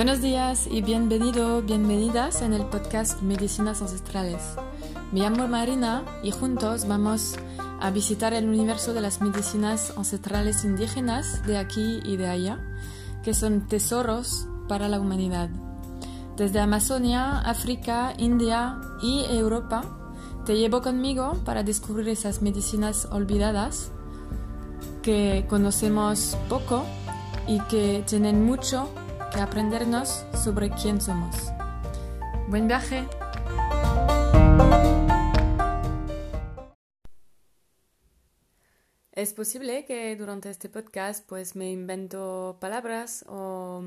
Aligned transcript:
Buenos 0.00 0.22
días 0.22 0.66
y 0.66 0.80
bienvenido, 0.80 1.60
bienvenidas 1.60 2.40
en 2.40 2.54
el 2.54 2.64
podcast 2.64 3.20
Medicinas 3.20 3.82
Ancestrales. 3.82 4.40
Me 5.12 5.20
llamo 5.20 5.46
Marina 5.46 6.06
y 6.22 6.30
juntos 6.30 6.88
vamos 6.88 7.36
a 7.58 7.90
visitar 7.90 8.32
el 8.32 8.48
universo 8.48 8.94
de 8.94 9.02
las 9.02 9.20
medicinas 9.20 9.92
ancestrales 9.98 10.64
indígenas 10.64 11.46
de 11.46 11.58
aquí 11.58 12.00
y 12.02 12.16
de 12.16 12.28
allá, 12.28 12.58
que 13.22 13.34
son 13.34 13.68
tesoros 13.68 14.48
para 14.68 14.88
la 14.88 14.98
humanidad. 14.98 15.50
Desde 16.34 16.60
Amazonia, 16.60 17.40
África, 17.40 18.14
India 18.16 18.80
y 19.02 19.26
Europa, 19.28 19.82
te 20.46 20.56
llevo 20.56 20.80
conmigo 20.80 21.34
para 21.44 21.62
descubrir 21.62 22.08
esas 22.08 22.40
medicinas 22.40 23.06
olvidadas 23.12 23.90
que 25.02 25.44
conocemos 25.46 26.38
poco 26.48 26.86
y 27.46 27.60
que 27.68 28.02
tienen 28.06 28.46
mucho 28.46 28.88
que 29.32 29.40
aprendernos 29.40 30.24
sobre 30.34 30.70
quién 30.70 31.00
somos. 31.00 31.52
Buen 32.48 32.66
viaje. 32.66 33.06
Es 39.12 39.34
posible 39.34 39.84
que 39.84 40.16
durante 40.16 40.50
este 40.50 40.68
podcast 40.68 41.26
pues 41.28 41.54
me 41.54 41.70
invento 41.70 42.58
palabras 42.60 43.24
o 43.28 43.84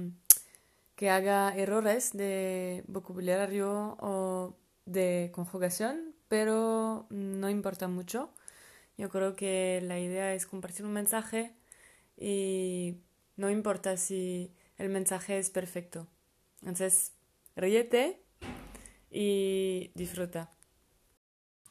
que 0.95 1.09
haga 1.09 1.55
errores 1.55 2.13
de 2.13 2.83
vocabulario 2.87 3.97
o 3.99 4.55
de 4.85 5.31
conjugación, 5.33 6.13
pero 6.27 7.07
no 7.09 7.49
importa 7.49 7.87
mucho. 7.87 8.29
Yo 8.97 9.09
creo 9.09 9.35
que 9.35 9.81
la 9.83 9.99
idea 9.99 10.33
es 10.33 10.45
compartir 10.45 10.85
un 10.85 10.93
mensaje 10.93 11.55
y 12.15 12.97
no 13.35 13.49
importa 13.49 13.97
si 13.97 14.53
el 14.83 14.89
mensaje 14.89 15.39
es 15.39 15.49
perfecto. 15.49 16.07
Entonces, 16.59 17.13
ríete 17.55 18.21
y 19.09 19.91
disfruta. 19.95 20.51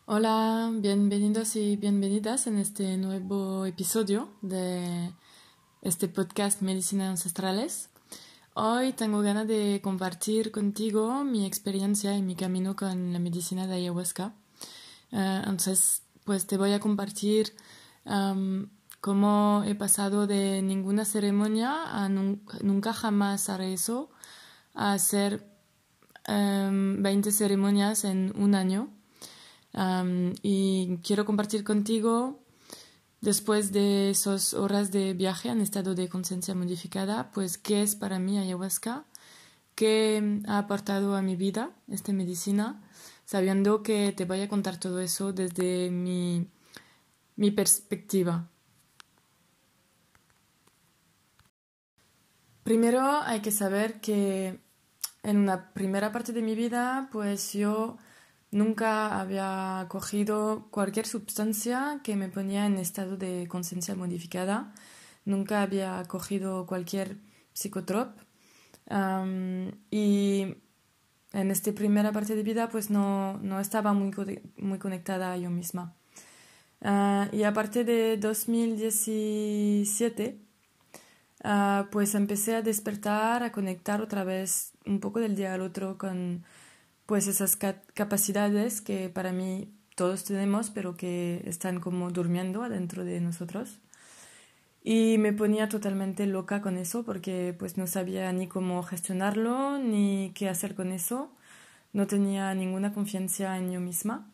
Hola, 0.06 0.70
bienvenidos 0.72 1.54
y 1.56 1.76
bienvenidas 1.76 2.46
en 2.46 2.56
este 2.56 2.96
nuevo 2.96 3.66
episodio 3.66 4.30
de 4.40 5.12
este 5.82 6.08
podcast 6.08 6.62
Medicina 6.62 7.10
Ancestrales. 7.10 7.90
Hoy 8.54 8.94
tengo 8.94 9.20
ganas 9.20 9.46
de 9.46 9.80
compartir 9.82 10.50
contigo 10.50 11.22
mi 11.22 11.44
experiencia 11.44 12.16
y 12.16 12.22
mi 12.22 12.34
camino 12.34 12.76
con 12.76 13.12
la 13.12 13.18
medicina 13.18 13.66
de 13.66 13.74
ayahuasca. 13.74 14.34
Eh, 15.10 15.42
entonces, 15.44 16.02
pues 16.24 16.46
te 16.46 16.56
voy 16.56 16.72
a 16.72 16.80
compartir 16.80 17.52
cómo 19.02 19.64
he 19.66 19.74
pasado 19.74 20.28
de 20.28 20.62
ninguna 20.62 21.04
ceremonia 21.04 21.70
a 21.90 22.08
nunca 22.08 22.92
jamás 22.92 23.48
haré 23.50 23.72
eso, 23.72 24.10
a 24.74 24.92
hacer 24.92 25.44
20 26.28 27.28
em, 27.28 27.32
ceremonias 27.32 28.04
en 28.04 28.32
un 28.36 28.54
año. 28.54 28.90
y 30.42 30.98
quiero 31.02 31.24
compartir 31.24 31.64
contigo, 31.64 32.38
después 33.20 33.72
de 33.72 34.10
esas 34.10 34.54
horas 34.54 34.92
de 34.92 35.14
viaje 35.14 35.48
en 35.48 35.60
estado 35.60 35.94
de 35.96 36.08
conciencia 36.08 36.54
modificada, 36.54 37.32
pues 37.32 37.58
qué 37.58 37.82
es 37.82 37.96
para 37.96 38.20
mí 38.20 38.38
ayahuasca, 38.38 39.04
qué 39.74 40.40
ha 40.46 40.58
aportado 40.58 41.16
a 41.16 41.22
mi 41.22 41.34
vida 41.34 41.70
esta 41.88 42.12
medicina, 42.12 42.80
sabiendo 43.24 43.82
que 43.82 44.12
te 44.12 44.26
voy 44.26 44.42
a 44.42 44.48
contar 44.48 44.78
todo 44.78 45.00
eso 45.00 45.32
desde 45.32 45.90
mi, 45.90 46.46
mi 47.34 47.50
perspectiva. 47.50 48.51
Primero 52.64 53.20
hay 53.22 53.40
que 53.40 53.50
saber 53.50 54.00
que 54.00 54.60
en 55.22 55.36
una 55.36 55.72
primera 55.72 56.12
parte 56.12 56.32
de 56.32 56.42
mi 56.42 56.54
vida, 56.54 57.08
pues 57.12 57.52
yo 57.52 57.98
nunca 58.52 59.20
había 59.20 59.86
cogido 59.88 60.68
cualquier 60.70 61.06
sustancia 61.06 62.00
que 62.04 62.14
me 62.16 62.28
ponía 62.28 62.66
en 62.66 62.78
estado 62.78 63.16
de 63.16 63.48
conciencia 63.48 63.96
modificada. 63.96 64.72
Nunca 65.24 65.62
había 65.62 66.02
cogido 66.08 66.66
cualquier 66.66 67.16
psicotrop. 67.52 68.16
y 69.90 70.56
en 71.32 71.50
esta 71.50 71.72
primera 71.72 72.12
parte 72.12 72.34
de 72.36 72.42
vida, 72.42 72.68
pues 72.68 72.90
no, 72.90 73.38
no 73.38 73.60
estaba 73.60 73.92
muy, 73.94 74.12
muy 74.56 74.78
conectada 74.78 75.32
a 75.32 75.36
yo 75.36 75.50
misma. 75.50 75.94
Ah, 76.82 77.28
y 77.32 77.44
aparte 77.44 77.84
de 77.84 78.16
2017, 78.18 80.41
Ah, 81.44 81.88
pues 81.90 82.14
empecé 82.14 82.54
a 82.54 82.62
despertar, 82.62 83.42
a 83.42 83.52
conectar 83.52 84.00
otra 84.00 84.24
vez 84.24 84.72
un 84.86 85.00
poco 85.00 85.20
del 85.20 85.34
día 85.34 85.54
al 85.54 85.60
otro 85.62 85.98
con 85.98 86.44
pues 87.06 87.26
esas 87.26 87.56
capacidades 87.56 88.80
que 88.80 89.08
para 89.08 89.32
mí 89.32 89.68
todos 89.96 90.24
tenemos, 90.24 90.70
pero 90.70 90.96
que 90.96 91.42
están 91.46 91.80
como 91.80 92.10
durmiendo 92.10 92.62
adentro 92.62 93.04
de 93.04 93.20
nosotros. 93.20 93.80
Y 94.84 95.18
me 95.18 95.32
ponía 95.32 95.68
totalmente 95.68 96.26
loca 96.26 96.60
con 96.60 96.76
eso 96.78 97.04
porque 97.04 97.54
pues 97.58 97.76
no 97.76 97.86
sabía 97.86 98.32
ni 98.32 98.48
cómo 98.48 98.82
gestionarlo 98.82 99.78
ni 99.78 100.32
qué 100.34 100.48
hacer 100.48 100.74
con 100.74 100.92
eso. 100.92 101.32
No 101.92 102.06
tenía 102.06 102.54
ninguna 102.54 102.92
confianza 102.94 103.58
en 103.58 103.72
yo 103.72 103.80
misma. 103.80 104.30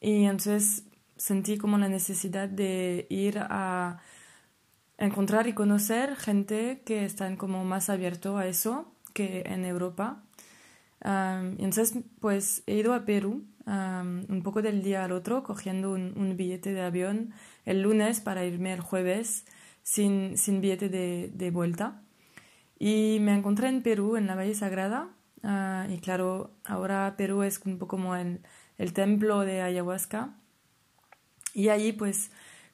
Y 0.00 0.24
entonces 0.24 0.84
sentí 1.16 1.58
como 1.58 1.78
la 1.78 1.88
necesidad 1.88 2.48
de 2.48 3.06
ir 3.10 3.38
a 3.38 4.00
encontrar 5.00 5.48
y 5.48 5.54
conocer 5.54 6.14
gente 6.14 6.82
que 6.84 7.04
están 7.04 7.36
como 7.36 7.64
más 7.64 7.90
abierto 7.90 8.36
a 8.36 8.46
eso 8.46 8.92
que 9.12 9.42
en 9.46 9.64
Europa. 9.64 10.22
entonces, 11.02 11.94
pues 12.20 12.62
he 12.66 12.76
ido 12.76 12.94
a 12.94 13.04
Perú 13.04 13.44
un 13.66 14.42
poco 14.44 14.62
del 14.62 14.82
día 14.82 15.04
al 15.04 15.12
otro, 15.12 15.42
cogiendo 15.42 15.92
un, 15.92 16.36
billete 16.36 16.72
de 16.72 16.82
avión 16.82 17.32
el 17.64 17.82
lunes 17.82 18.20
para 18.20 18.44
irme 18.44 18.72
el 18.72 18.80
jueves 18.80 19.46
sin, 19.82 20.36
sin 20.36 20.60
billete 20.60 20.88
de, 20.88 21.30
de, 21.32 21.50
vuelta. 21.50 22.02
Y 22.78 23.18
me 23.20 23.34
encontré 23.34 23.68
en 23.68 23.82
Perú, 23.82 24.16
en 24.16 24.26
la 24.26 24.34
Valle 24.34 24.54
Sagrada. 24.54 25.08
Ah, 25.42 25.86
y 25.90 25.98
claro, 25.98 26.52
ahora 26.64 27.14
Perú 27.16 27.42
es 27.42 27.60
un 27.64 27.78
poco 27.78 27.96
como 27.96 28.16
el, 28.16 28.40
el 28.78 28.92
templo 28.92 29.40
de 29.40 29.62
ayahuasca. 29.62 30.34
Y 31.54 31.68
allí 31.68 31.92
pues 31.92 32.30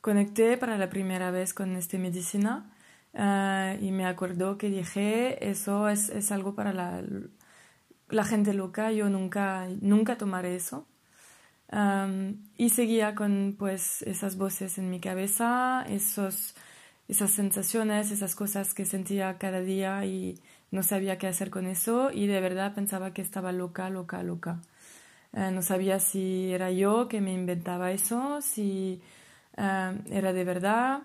conecté 0.06 0.56
para 0.56 0.78
la 0.78 0.88
primera 0.88 1.32
vez 1.32 1.52
con 1.52 1.74
esta 1.74 1.98
medicina 1.98 2.70
eh, 3.12 3.76
y 3.82 3.90
me 3.90 4.06
acuerdo 4.06 4.56
que 4.56 4.70
dije, 4.70 5.50
eso 5.50 5.88
es, 5.88 6.10
es 6.10 6.30
algo 6.30 6.54
para 6.54 6.72
la, 6.72 7.02
la, 8.10 8.22
gente 8.22 8.54
loca, 8.54 8.92
yo 8.92 9.10
nunca, 9.10 9.66
nunca 9.80 10.16
tomaré 10.16 10.54
eso. 10.54 10.86
y 12.56 12.68
seguía 12.70 13.16
con 13.16 13.56
pues 13.58 14.02
esas 14.02 14.36
voces 14.36 14.78
en 14.78 14.90
mi 14.90 15.00
cabeza, 15.00 15.84
esos, 15.88 16.54
esas 17.08 17.32
sensaciones, 17.32 18.12
esas 18.12 18.36
cosas 18.36 18.74
que 18.74 18.84
sentía 18.84 19.38
cada 19.38 19.60
día 19.60 20.04
y 20.04 20.38
no 20.70 20.84
sabía 20.84 21.18
qué 21.18 21.26
hacer 21.26 21.50
con 21.50 21.66
eso 21.66 22.12
y 22.12 22.28
de 22.28 22.40
verdad 22.40 22.76
pensaba 22.76 23.12
que 23.12 23.22
estaba 23.22 23.50
loca, 23.50 23.90
loca, 23.90 24.22
loca. 24.22 24.60
Eh, 25.32 25.50
no 25.50 25.62
sabía 25.62 25.98
si 25.98 26.52
era 26.52 26.70
yo 26.70 27.08
que 27.08 27.20
me 27.20 27.32
inventaba 27.32 27.90
eso, 27.90 28.40
si 28.40 29.02
Ah, 29.56 29.94
era 30.10 30.32
de 30.32 30.44
verdad, 30.44 31.02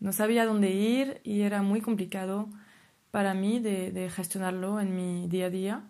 no 0.00 0.12
sabía 0.12 0.46
dónde 0.46 0.70
ir 0.70 1.20
y 1.24 1.42
era 1.42 1.62
muy 1.62 1.80
complicado 1.80 2.48
para 3.10 3.34
mí 3.34 3.60
de, 3.60 4.10
gestionarlo 4.10 4.80
en 4.80 4.96
mi 4.96 5.28
día 5.28 5.46
a 5.46 5.50
día. 5.50 5.84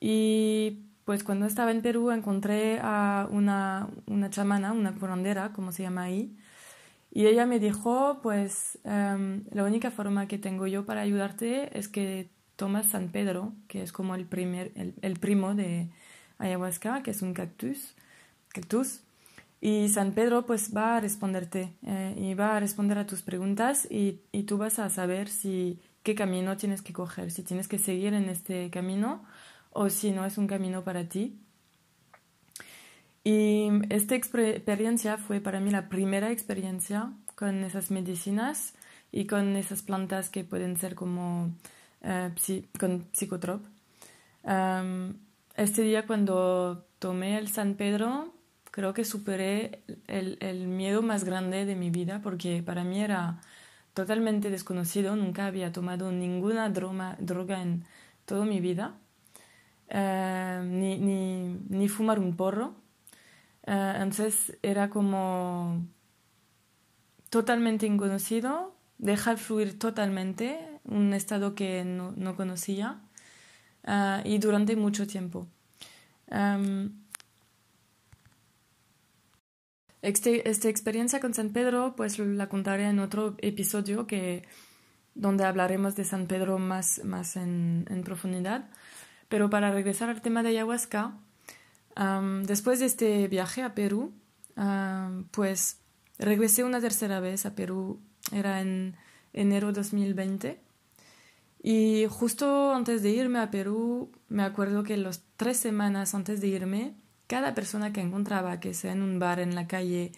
Y 0.00 0.84
pues 1.04 1.24
cuando 1.24 1.46
estaba 1.46 1.72
en 1.72 1.82
Perú 1.82 2.10
encontré 2.12 2.80
a 2.82 3.28
una, 3.30 3.88
una 4.06 4.30
chamana, 4.30 4.72
una 4.72 4.94
curandera, 4.94 5.52
como 5.52 5.72
se 5.72 5.82
llama 5.82 6.04
ahí, 6.04 6.36
y 7.12 7.26
ella 7.26 7.46
me 7.46 7.58
dijo, 7.58 8.20
pues 8.22 8.78
em, 8.84 9.44
la 9.52 9.64
única 9.64 9.90
forma 9.90 10.28
que 10.28 10.38
tengo 10.38 10.66
yo 10.66 10.86
para 10.86 11.00
ayudarte 11.00 11.76
es 11.78 11.88
que 11.88 12.30
tomas 12.56 12.86
San 12.86 13.08
Pedro, 13.10 13.52
que 13.68 13.82
es 13.82 13.92
como 13.92 14.14
el, 14.14 14.26
primer, 14.26 14.72
el, 14.76 15.18
primo 15.18 15.54
de 15.54 15.88
ayahuasca, 16.38 17.02
que 17.02 17.10
es 17.10 17.22
un 17.22 17.34
cactus, 17.34 17.96
cactus 18.48 19.02
y 19.60 19.88
San 19.90 20.12
Pedro 20.12 20.46
pues 20.46 20.74
va 20.74 20.96
a 20.96 21.00
responderte 21.00 21.74
eh, 21.86 22.14
y 22.16 22.34
va 22.34 22.56
a 22.56 22.60
responder 22.60 22.96
a 22.98 23.06
tus 23.06 23.22
preguntas 23.22 23.86
y, 23.90 24.20
y, 24.32 24.44
tú 24.44 24.56
vas 24.56 24.78
a 24.78 24.88
saber 24.88 25.28
si 25.28 25.78
qué 26.02 26.14
camino 26.14 26.56
tienes 26.56 26.80
que 26.80 26.94
coger, 26.94 27.30
si 27.30 27.42
tienes 27.42 27.68
que 27.68 27.78
seguir 27.78 28.14
en 28.14 28.30
este 28.30 28.70
camino 28.70 29.22
o 29.72 29.90
si 29.90 30.12
no 30.12 30.24
es 30.24 30.38
un 30.38 30.46
camino 30.46 30.82
para 30.82 31.04
ti. 31.08 31.38
Y 33.22 33.68
esta 33.90 34.14
experiencia 34.14 35.18
fue 35.18 35.40
para 35.40 35.60
mí 35.60 35.70
la 35.70 35.90
primera 35.90 36.30
experiencia 36.30 37.12
con 37.34 37.64
esas 37.64 37.90
medicinas 37.90 38.74
y 39.12 39.26
con 39.26 39.56
esas 39.56 39.82
plantas 39.82 40.30
que 40.30 40.42
pueden 40.42 40.78
ser 40.78 40.94
como 40.94 41.50
eh, 42.02 42.30
con 42.78 43.06
psicotrop. 43.12 43.62
este 45.54 45.82
día 45.82 46.06
cuando 46.06 46.86
tomé 46.98 47.36
el 47.36 47.48
San 47.48 47.74
Pedro 47.74 48.32
creo 48.70 48.94
que 48.94 49.04
superé 49.04 49.82
el, 50.06 50.38
el, 50.40 50.66
miedo 50.66 51.02
más 51.02 51.24
grande 51.24 51.64
de 51.64 51.76
mi 51.76 51.90
vida 51.90 52.20
porque 52.22 52.62
para 52.62 52.84
mí 52.84 53.00
era 53.00 53.40
totalmente 53.94 54.50
desconocido, 54.50 55.16
nunca 55.16 55.46
había 55.46 55.72
tomado 55.72 56.12
ninguna 56.12 56.68
droga, 56.70 57.16
droga 57.20 57.62
en 57.62 57.84
toda 58.24 58.44
mi 58.44 58.60
vida, 58.60 58.94
eh, 59.88 60.62
ni, 60.64 60.98
ni, 60.98 61.58
ni, 61.68 61.88
fumar 61.88 62.18
un 62.18 62.36
porro. 62.36 62.74
Eh, 63.66 63.94
entonces 63.96 64.56
era 64.62 64.88
como 64.90 65.84
totalmente 67.28 67.86
inconocido, 67.86 68.74
dejar 68.98 69.38
fluir 69.38 69.78
totalmente, 69.78 70.58
un 70.84 71.12
estado 71.14 71.54
que 71.54 71.84
no, 71.84 72.12
no 72.16 72.36
conocía, 72.36 73.00
uh, 73.86 74.20
y 74.24 74.38
durante 74.38 74.76
mucho 74.76 75.06
tiempo. 75.06 75.46
Um, 76.30 76.92
este, 80.02 80.48
esta 80.48 80.68
experiencia 80.68 81.20
con 81.20 81.34
San 81.34 81.50
Pedro, 81.50 81.94
pues 81.96 82.18
la 82.18 82.48
contaré 82.48 82.84
en 82.84 82.98
otro 82.98 83.34
episodio 83.38 84.06
que, 84.06 84.44
donde 85.14 85.44
hablaremos 85.44 85.96
de 85.96 86.04
San 86.04 86.26
Pedro 86.26 86.58
más, 86.58 87.04
más 87.04 87.36
en, 87.36 87.84
profundidad. 88.04 88.70
Pero 89.28 89.50
para 89.50 89.70
regresar 89.70 90.08
al 90.08 90.22
tema 90.22 90.42
de 90.42 90.50
ayahuasca, 90.50 91.16
después 92.44 92.80
de 92.80 92.86
este 92.86 93.28
viaje 93.28 93.62
a 93.62 93.74
Perú, 93.74 94.12
pues 95.30 95.78
regresé 96.18 96.64
una 96.64 96.80
tercera 96.80 97.20
vez 97.20 97.46
a 97.46 97.54
Perú, 97.54 98.00
era 98.32 98.60
en 98.60 98.96
enero 99.32 99.72
2020. 99.72 100.60
Y 101.62 102.06
justo 102.08 102.72
antes 102.74 103.02
de 103.02 103.10
irme 103.10 103.38
a 103.38 103.50
Perú, 103.50 104.10
me 104.28 104.42
acuerdo 104.42 104.82
que 104.82 104.96
las 104.96 105.22
tres 105.36 105.58
semanas 105.58 106.14
antes 106.14 106.40
de 106.40 106.48
irme, 106.48 106.94
cada 107.30 107.54
persona 107.54 107.92
que 107.92 108.00
encontraba, 108.00 108.58
que 108.58 108.74
sea 108.74 108.90
en 108.90 109.02
un 109.02 109.20
bar, 109.20 109.38
en 109.38 109.54
la 109.54 109.68
calle, 109.68 110.10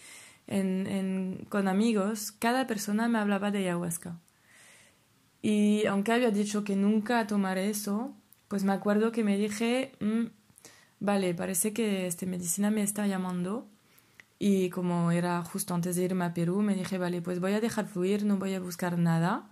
en, 0.47 1.47
con 1.51 1.69
amigos, 1.69 2.33
cada 2.33 2.67
persona 2.67 3.07
me 3.07 3.19
hablaba 3.19 3.51
de 3.51 3.59
ayahuasca. 3.59 4.19
Y 5.43 5.85
aunque 5.85 6.13
había 6.13 6.31
dicho 6.31 6.65
que 6.65 6.75
nunca 6.75 7.27
tomaré 7.27 7.69
eso, 7.69 8.17
pues 8.49 8.65
me 8.65 8.73
acuerdo 8.73 9.13
que 9.13 9.25
me 9.25 9.37
dije, 9.37 9.93
mm, 10.01 10.29
vale, 11.01 11.35
parece 11.35 11.75
que 11.75 12.07
esta 12.07 12.25
medicina 12.25 12.71
me 12.71 12.83
está 12.83 13.07
llamando. 13.07 13.69
Y 14.39 14.71
como 14.71 15.13
era 15.13 15.43
justo 15.45 15.75
antes 15.75 15.97
de 15.97 16.05
irme 16.05 16.25
a 16.25 16.33
Perú, 16.33 16.63
me 16.63 16.75
dije, 16.75 16.97
vale, 16.97 17.21
pues 17.21 17.41
voy 17.41 17.53
a 17.53 17.61
dejar 17.61 17.89
fluir, 17.89 18.25
no 18.25 18.39
voy 18.39 18.55
a 18.55 18.61
buscar 18.61 18.99
nada 18.99 19.51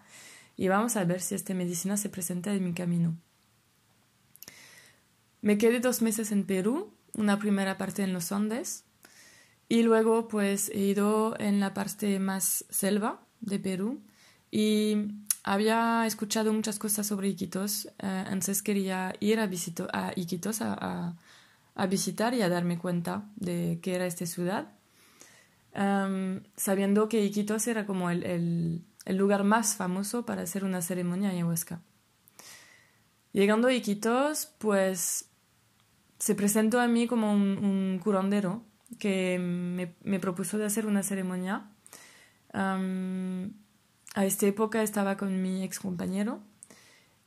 y 0.56 0.68
vamos 0.68 0.96
a 0.96 1.04
ver 1.04 1.20
si 1.20 1.34
esta 1.34 1.52
medicina 1.52 1.98
se 1.98 2.08
presenta 2.08 2.54
en 2.54 2.64
mi 2.64 2.72
camino. 2.72 3.16
Me 5.42 5.58
quedé 5.58 5.80
dos 5.80 6.00
meses 6.00 6.32
en 6.32 6.44
Perú, 6.44 6.92
una 7.14 7.38
primera 7.38 7.78
parte 7.78 8.02
en 8.02 8.12
los 8.12 8.32
Andes. 8.32 8.84
Y 9.68 9.82
luego 9.82 10.28
pues 10.28 10.68
he 10.70 10.80
ido 10.80 11.38
en 11.38 11.60
la 11.60 11.74
parte 11.74 12.18
más 12.18 12.64
selva 12.70 13.20
de 13.40 13.58
Perú. 13.58 14.00
Y 14.50 14.96
había 15.44 16.06
escuchado 16.06 16.52
muchas 16.52 16.78
cosas 16.78 17.06
sobre 17.06 17.28
Iquitos, 17.28 17.86
eh, 17.98 18.24
entonces 18.26 18.62
quería 18.62 19.14
ir 19.20 19.38
a, 19.38 19.44
a 19.44 20.12
Iquitos 20.16 20.60
a, 20.60 21.16
a, 21.74 21.86
visitar 21.86 22.34
y 22.34 22.42
a 22.42 22.48
darme 22.48 22.78
cuenta 22.78 23.24
de 23.36 23.78
qué 23.80 23.94
era 23.94 24.06
esta 24.06 24.26
ciudad, 24.26 24.72
em, 25.72 26.42
sabiendo 26.56 27.08
que 27.08 27.24
Iquitos 27.24 27.68
era 27.68 27.86
como 27.86 28.10
el 28.10 28.84
el 29.04 29.16
lugar 29.16 29.44
más 29.44 29.76
famoso 29.76 30.26
para 30.26 30.42
hacer 30.42 30.64
una 30.64 30.82
ceremonia 30.82 31.30
ayahuasca. 31.30 31.80
Llegando 33.32 33.68
a 33.68 33.72
Iquitos, 33.72 34.46
pues 34.58 35.29
se 36.20 36.34
presentó 36.36 36.78
a 36.78 36.86
mí 36.86 37.08
como 37.08 37.32
un, 37.32 37.98
curandero 38.02 38.62
que 38.98 39.38
me, 39.38 40.20
propuso 40.20 40.58
de 40.58 40.66
hacer 40.66 40.86
una 40.86 41.02
ceremonia. 41.02 41.68
a 42.52 44.24
esta 44.24 44.46
época 44.46 44.82
estaba 44.82 45.16
con 45.16 45.42
mi 45.42 45.64
ex 45.64 45.80
compañero 45.80 46.40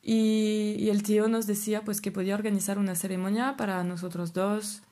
y, 0.01 0.89
el 0.89 1.03
tío 1.03 1.27
nos 1.27 1.47
decía 1.47 1.83
pues 1.83 1.99
que 2.01 2.11
podía 2.11 2.35
organizar 2.35 2.77
una 2.77 2.95
ceremonia 2.95 3.57
para 3.57 3.83
nosotros 3.83 4.31
dos, 4.33 4.83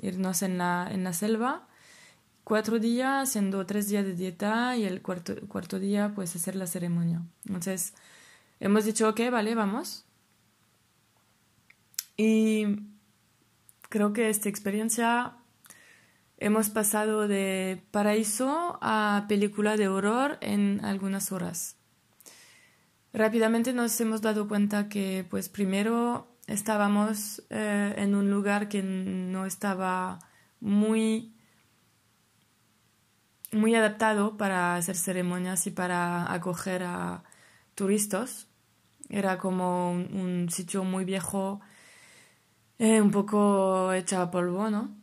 irnos 0.00 0.42
en 0.42 0.58
la, 0.58 0.88
en 0.90 1.04
la 1.04 1.12
selva 1.12 1.68
cuatro 2.44 2.78
días, 2.78 3.28
haciendo 3.28 3.64
tres 3.66 3.88
días 3.88 4.04
de 4.04 4.14
dieta 4.14 4.76
y 4.76 4.84
el 4.84 5.02
cuarto, 5.02 5.34
cuarto 5.48 5.78
día 5.78 6.12
pues 6.14 6.34
hacer 6.34 6.56
la 6.56 6.66
ceremonia. 6.66 7.22
Entonces 7.46 7.94
hemos 8.60 8.84
dicho, 8.84 9.08
ok, 9.08 9.20
vale, 9.30 9.54
vamos. 9.54 10.04
Y 12.16 12.91
creo 13.92 14.14
que 14.14 14.30
esta 14.30 14.48
experiencia 14.48 15.34
hemos 16.38 16.70
pasado 16.70 17.28
de 17.28 17.84
paraíso 17.90 18.78
a 18.80 19.26
película 19.28 19.76
de 19.76 19.88
horror 19.88 20.38
en 20.40 20.82
algunas 20.82 21.30
horas. 21.30 21.76
Rápidamente 23.12 23.74
nos 23.74 24.00
hemos 24.00 24.22
dado 24.22 24.48
cuenta 24.48 24.88
que 24.88 25.26
pues 25.28 25.50
primero 25.50 26.26
estábamos 26.46 27.42
eh, 27.50 27.94
en 27.98 28.14
un 28.14 28.30
lugar 28.30 28.70
que 28.70 28.82
no 28.82 29.44
estaba 29.44 30.20
muy 30.58 31.34
muy 33.52 33.74
adaptado 33.74 34.38
para 34.38 34.76
hacer 34.76 34.96
ceremonias 34.96 35.66
y 35.66 35.70
para 35.70 36.32
acoger 36.32 36.84
a 36.84 37.24
turistas. 37.74 38.48
Era 39.10 39.36
como 39.36 39.90
un, 39.92 40.48
sitio 40.48 40.82
muy 40.82 41.04
viejo, 41.04 41.60
eh, 42.78 43.00
un 43.00 43.10
poco 43.10 43.92
hecha 43.92 44.30
polvo, 44.30 44.70
¿no? 44.70 45.02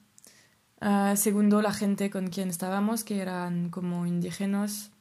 Ah, 0.81 1.15
segundo, 1.17 1.61
la 1.61 1.73
gente 1.73 2.09
con 2.09 2.27
quien 2.29 2.49
estábamos, 2.49 3.03
que 3.03 3.21
eran 3.21 3.69
como 3.69 4.05
indígenas, 4.05 4.91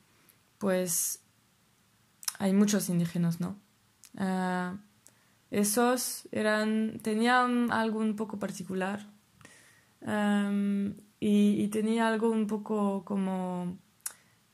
pues 0.59 1.23
hay 2.39 2.53
muchos 2.53 2.89
indígenas, 2.89 3.41
¿no? 3.41 3.57
Ah, 4.17 4.77
esos 5.51 6.29
eran, 6.33 6.99
tenían 7.03 7.71
algo 7.73 8.01
un 8.01 8.17
poco 8.17 8.39
particular 8.39 9.07
y, 11.21 11.69
tenía 11.69 12.09
algo 12.09 12.31
un 12.31 12.47
poco 12.47 13.05
como 13.05 13.79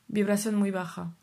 vibración 0.09 0.55
muy 0.57 0.71
baja. 0.71 1.15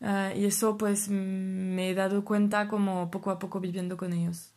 Y 0.00 0.44
eso 0.44 0.76
pues 0.78 1.08
me 1.08 1.90
he 1.90 1.94
dado 1.94 2.24
cuenta 2.24 2.68
como 2.68 3.10
poco 3.10 3.30
a 3.30 3.38
poco 3.38 3.60
viviendo 3.60 3.96
con 3.96 4.12
ellos. 4.12 4.52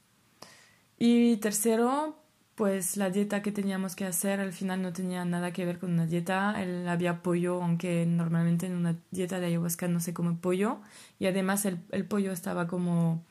Y 1.03 1.37
tercero, 1.37 2.15
pues 2.53 2.95
la 2.95 3.09
dieta 3.09 3.41
que 3.41 3.51
teníamos 3.51 3.95
que 3.95 4.05
hacer 4.05 4.39
al 4.39 4.53
final 4.53 4.83
no 4.83 4.93
tenía 4.93 5.25
nada 5.25 5.51
que 5.51 5.65
ver 5.65 5.79
con 5.79 5.93
una 5.93 6.05
dieta. 6.05 6.51
Había 6.91 7.23
pollo, 7.23 7.63
aunque 7.63 8.05
normalmente 8.05 8.67
en 8.67 8.75
una 8.75 8.95
dieta 9.09 9.39
de 9.39 9.47
ayahuasca 9.47 9.87
no 9.87 9.99
se 9.99 10.13
come 10.13 10.37
pollo. 10.39 10.79
Y 11.17 11.25
además 11.25 11.65
el, 11.65 11.79
pollo 12.07 12.31
estaba 12.31 12.67
como 12.67 13.25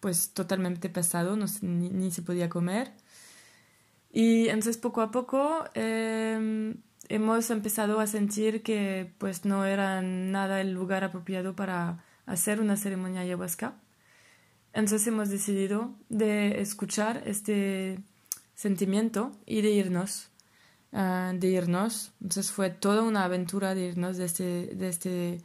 pues 0.00 0.34
totalmente 0.34 0.90
pesado, 0.90 1.34
no, 1.36 1.46
ni, 1.62 1.88
ni 1.88 2.10
se 2.10 2.20
podía 2.20 2.50
comer. 2.50 2.92
Y 4.12 4.48
entonces 4.48 4.76
poco 4.76 5.00
a 5.00 5.10
poco 5.10 5.64
em, 5.72 6.76
hemos 7.08 7.48
empezado 7.50 8.00
a 8.00 8.06
sentir 8.06 8.62
que 8.62 9.14
pues 9.16 9.46
no 9.46 9.64
era 9.64 10.02
nada 10.02 10.60
el 10.60 10.72
lugar 10.72 11.04
apropiado 11.04 11.56
para 11.56 12.04
hacer 12.26 12.60
una 12.60 12.76
ceremonia 12.76 13.22
ayahuasca. 13.22 13.76
Entonces 14.72 15.06
hemos 15.06 15.28
decidido 15.28 15.94
de 16.08 16.60
escuchar 16.60 17.22
este 17.26 17.98
sentimiento 18.54 19.32
y 19.46 19.62
de 19.62 19.70
irnos. 19.70 20.28
Ah, 20.92 21.32
de 21.34 21.48
irnos. 21.48 22.12
Entonces 22.20 22.52
fue 22.52 22.70
toda 22.70 23.02
una 23.02 23.24
aventura 23.24 23.74
de 23.74 23.86
irnos 23.86 24.16
de 24.16 24.24
este, 24.24 24.66
de 24.74 24.88
este 24.88 25.42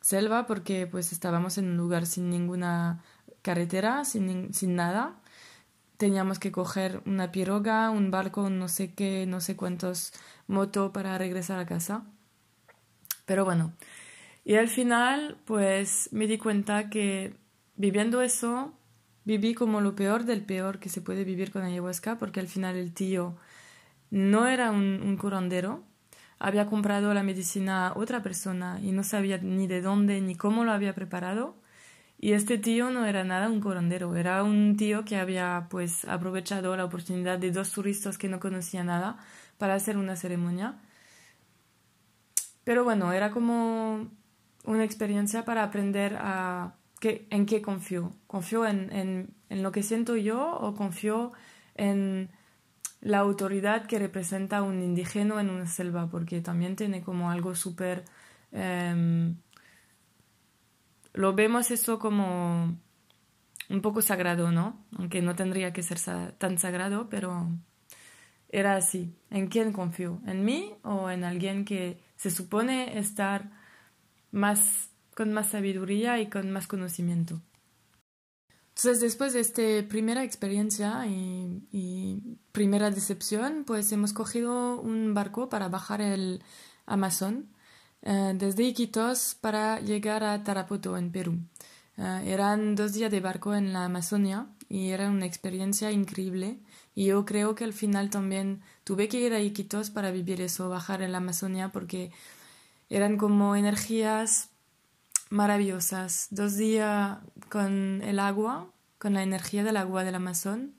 selva 0.00 0.46
porque 0.46 0.86
pues 0.86 1.12
estábamos 1.12 1.58
en 1.58 1.66
un 1.66 1.76
lugar 1.76 2.06
sin 2.06 2.30
ninguna 2.30 3.02
carretera, 3.42 4.04
sin, 4.04 4.54
sin 4.54 4.76
nada 4.76 5.20
teníamos 5.98 6.38
que 6.38 6.52
coger 6.52 7.02
una 7.04 7.30
piroga, 7.30 7.90
un 7.90 8.10
barco, 8.10 8.48
no 8.48 8.68
sé 8.68 8.94
qué, 8.94 9.26
no 9.26 9.40
sé 9.40 9.56
cuántos 9.56 10.12
motos 10.46 10.92
para 10.92 11.18
regresar 11.18 11.58
a 11.58 11.66
casa. 11.66 12.06
Pero 13.26 13.44
bueno, 13.44 13.72
y 14.44 14.54
al 14.54 14.68
final 14.68 15.38
pues 15.44 16.08
me 16.12 16.26
di 16.26 16.38
cuenta 16.38 16.88
que 16.88 17.34
viviendo 17.78 18.20
eso, 18.20 18.74
viví 19.24 19.54
como 19.54 19.80
lo 19.80 19.94
peor 19.94 20.24
del 20.24 20.44
peor 20.44 20.80
que 20.80 20.90
se 20.90 21.00
puede 21.00 21.24
vivir 21.24 21.50
con 21.52 21.62
ayahuasca, 21.62 22.18
porque 22.18 22.40
al 22.40 22.48
final 22.48 22.76
el 22.76 22.92
tío 22.92 23.36
no 24.10 24.46
era 24.46 24.70
un, 24.70 25.16
curandero, 25.16 25.84
había 26.38 26.66
comprado 26.66 27.14
la 27.14 27.22
medicina 27.22 27.88
a 27.88 27.98
otra 27.98 28.22
persona 28.22 28.80
y 28.82 28.92
no 28.92 29.02
sabía 29.04 29.38
ni 29.38 29.66
de 29.66 29.80
dónde 29.80 30.20
ni 30.20 30.34
cómo 30.36 30.64
lo 30.64 30.72
había 30.72 30.94
preparado 30.94 31.56
y 32.20 32.32
este 32.32 32.58
tío 32.58 32.90
no 32.90 33.06
era 33.06 33.24
nada 33.24 33.48
un 33.48 33.60
curandero, 33.60 34.16
era 34.16 34.42
un 34.42 34.76
tío 34.76 35.04
que 35.04 35.16
había 35.16 35.68
pues 35.70 36.04
aprovechado 36.06 36.76
la 36.76 36.84
oportunidad 36.84 37.38
de 37.38 37.52
dos 37.52 37.70
turistas 37.72 38.18
que 38.18 38.28
no 38.28 38.40
conocían 38.40 38.86
nada 38.86 39.18
para 39.58 39.74
hacer 39.74 39.96
una 39.96 40.16
ceremonia. 40.16 40.78
Pero 42.64 42.84
bueno, 42.84 43.12
era 43.12 43.30
como 43.30 44.08
una 44.64 44.84
experiencia 44.84 45.44
para 45.44 45.62
aprender 45.64 46.16
a 46.20 46.74
que, 47.00 47.26
en 47.30 47.46
qué 47.46 47.62
confío. 47.62 48.12
¿Confío 48.26 48.66
en, 48.66 48.92
en, 48.92 49.34
en, 49.48 49.62
lo 49.62 49.72
que 49.72 49.82
siento 49.82 50.16
yo 50.16 50.56
o 50.60 50.74
confío 50.74 51.32
en 51.74 52.30
la 53.00 53.18
autoridad 53.18 53.86
que 53.86 53.98
representa 53.98 54.62
un 54.62 54.82
indígena 54.82 55.40
en 55.40 55.50
una 55.50 55.66
selva? 55.66 56.08
Porque 56.10 56.40
también 56.40 56.76
tiene 56.76 57.02
como 57.02 57.30
algo 57.30 57.54
súper... 57.54 58.04
Em, 58.52 59.36
lo 61.14 61.34
vemos 61.34 61.70
eso 61.70 61.98
como 61.98 62.76
un 63.70 63.82
poco 63.82 64.02
sagrado, 64.02 64.50
¿no? 64.52 64.84
Aunque 64.96 65.22
no 65.22 65.34
tendría 65.34 65.72
que 65.72 65.82
ser 65.82 65.98
tan 66.38 66.58
sagrado, 66.58 67.08
pero 67.08 67.48
era 68.48 68.76
así. 68.76 69.14
¿En 69.30 69.48
quién 69.48 69.72
confío? 69.72 70.20
¿En 70.26 70.44
mí 70.44 70.74
o 70.82 71.10
en 71.10 71.24
alguien 71.24 71.64
que 71.64 72.00
se 72.16 72.30
supone 72.30 72.98
estar 72.98 73.50
más 74.30 74.90
con 75.18 75.32
más 75.32 75.50
sabiduría 75.50 76.20
y 76.20 76.28
con 76.28 76.52
más 76.52 76.68
conocimiento? 76.68 77.40
Entonces, 78.68 79.00
después 79.00 79.32
de 79.32 79.40
esta 79.40 79.88
primera 79.88 80.22
experiencia 80.22 81.04
y, 81.08 82.38
primera 82.52 82.92
decepción, 82.92 83.64
pues 83.66 83.90
hemos 83.90 84.12
cogido 84.12 84.80
un 84.80 85.14
barco 85.14 85.48
para 85.48 85.68
bajar 85.68 86.00
el 86.02 86.40
Amazon 86.86 87.48
eh, 88.02 88.32
desde 88.36 88.62
Iquitos 88.62 89.34
para 89.40 89.80
llegar 89.80 90.22
a 90.22 90.44
Tarapoto, 90.44 90.96
en 90.96 91.10
Perú. 91.10 91.40
Eh, 91.96 92.22
eran 92.26 92.76
dos 92.76 92.92
días 92.92 93.10
de 93.10 93.18
barco 93.18 93.56
en 93.56 93.72
la 93.72 93.86
Amazonia 93.86 94.46
y 94.68 94.90
era 94.90 95.10
una 95.10 95.26
experiencia 95.26 95.90
increíble. 95.90 96.60
Y 96.94 97.06
yo 97.06 97.24
creo 97.24 97.56
que 97.56 97.64
al 97.64 97.72
final 97.72 98.08
también 98.10 98.62
tuve 98.84 99.08
que 99.08 99.18
ir 99.18 99.32
a 99.32 99.40
Iquitos 99.40 99.90
para 99.90 100.12
vivir 100.12 100.40
eso, 100.40 100.68
bajar 100.68 101.02
en 101.02 101.10
la 101.10 101.18
Amazonia, 101.18 101.72
porque 101.72 102.12
eran 102.88 103.16
como 103.16 103.56
energías 103.56 104.50
maravillosas. 105.30 106.28
Dos 106.30 106.56
días 106.56 107.18
con 107.48 108.02
el 108.02 108.18
agua, 108.18 108.70
con 108.98 109.14
la 109.14 109.22
energía 109.22 109.64
del 109.64 109.76
agua 109.76 110.04
del 110.04 110.14
Amazon, 110.14 110.74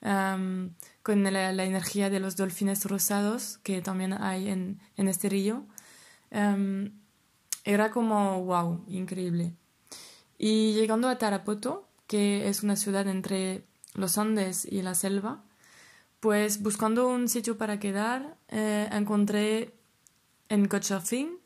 con 0.00 1.22
la, 1.22 1.64
energía 1.64 2.10
de 2.10 2.20
los 2.20 2.36
delfines 2.36 2.84
rosados 2.84 3.58
que 3.62 3.80
también 3.80 4.12
hay 4.12 4.48
en, 4.48 4.80
en 4.96 5.08
este 5.08 5.28
río. 5.28 5.66
era 7.64 7.90
como, 7.90 8.44
wow, 8.44 8.84
increíble. 8.88 9.54
Y 10.38 10.74
llegando 10.74 11.08
a 11.08 11.18
Tarapoto, 11.18 11.88
que 12.06 12.48
es 12.48 12.62
una 12.62 12.76
ciudad 12.76 13.08
entre 13.08 13.64
los 13.94 14.18
Andes 14.18 14.64
y 14.64 14.82
la 14.82 14.94
selva, 14.94 15.42
pues 16.20 16.62
buscando 16.62 17.08
un 17.08 17.28
sitio 17.28 17.58
para 17.58 17.78
quedar, 17.78 18.36
eh, 18.48 18.88
encontré 18.92 19.74
en 20.48 20.68
Couchsurfing 20.68 21.38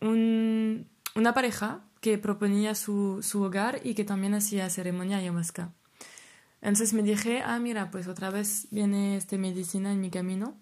un, 0.00 0.88
una 1.14 1.34
pareja 1.34 1.84
que 2.00 2.18
proponía 2.18 2.74
su, 2.74 3.22
su, 3.22 3.42
hogar 3.42 3.80
y 3.84 3.94
que 3.94 4.04
también 4.04 4.34
hacía 4.34 4.68
ceremonia 4.68 5.18
ayahuasca. 5.18 5.72
Entonces 6.60 6.92
me 6.92 7.02
dije, 7.02 7.42
ah, 7.44 7.58
mira, 7.58 7.90
pues 7.90 8.08
otra 8.08 8.30
vez 8.30 8.68
viene 8.70 9.16
esta 9.16 9.36
medicina 9.36 9.92
en 9.92 10.00
mi 10.00 10.10
camino, 10.10 10.56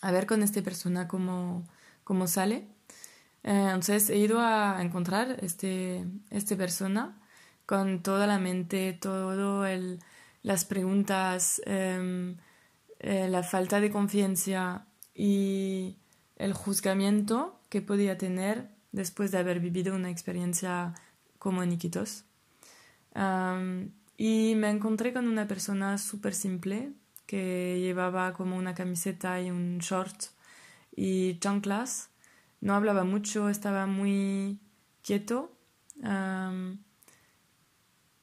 a 0.00 0.12
ver 0.12 0.26
con 0.26 0.42
esta 0.42 0.62
persona 0.62 1.08
cómo, 1.08 1.66
cómo 2.04 2.26
sale. 2.26 2.68
Eh, 3.42 3.68
entonces 3.72 4.10
he 4.10 4.18
ido 4.18 4.40
a 4.40 4.80
encontrar 4.80 5.38
este, 5.42 6.04
esta 6.30 6.56
persona 6.56 7.16
con 7.66 8.02
toda 8.02 8.26
la 8.26 8.38
mente, 8.38 8.92
todo 8.92 9.64
las 10.42 10.64
preguntas, 10.64 11.60
em, 11.66 12.36
eh, 13.00 13.28
la 13.28 13.42
falta 13.42 13.80
de 13.80 13.90
confianza 13.90 14.86
y 15.14 15.96
el 16.36 16.52
juzgamiento 16.52 17.58
que 17.68 17.82
podía 17.82 18.16
tener 18.18 18.68
después 18.96 19.30
de 19.30 19.38
haber 19.38 19.60
vivido 19.60 19.94
una 19.94 20.10
experiencia 20.10 20.94
como 21.38 21.62
en 21.62 21.72
Iquitos. 21.72 22.24
y 24.16 24.54
me 24.56 24.70
encontré 24.70 25.12
con 25.12 25.28
una 25.28 25.46
persona 25.46 25.98
súper 25.98 26.34
simple 26.34 26.92
que 27.26 27.78
llevaba 27.80 28.32
como 28.32 28.56
una 28.56 28.74
camiseta 28.74 29.40
y 29.40 29.50
un 29.50 29.78
short 29.78 30.16
y 30.96 31.38
chanclas 31.40 32.08
no 32.62 32.74
hablaba 32.74 33.04
mucho, 33.04 33.50
estaba 33.50 33.86
muy 33.86 34.58
quieto. 35.02 35.52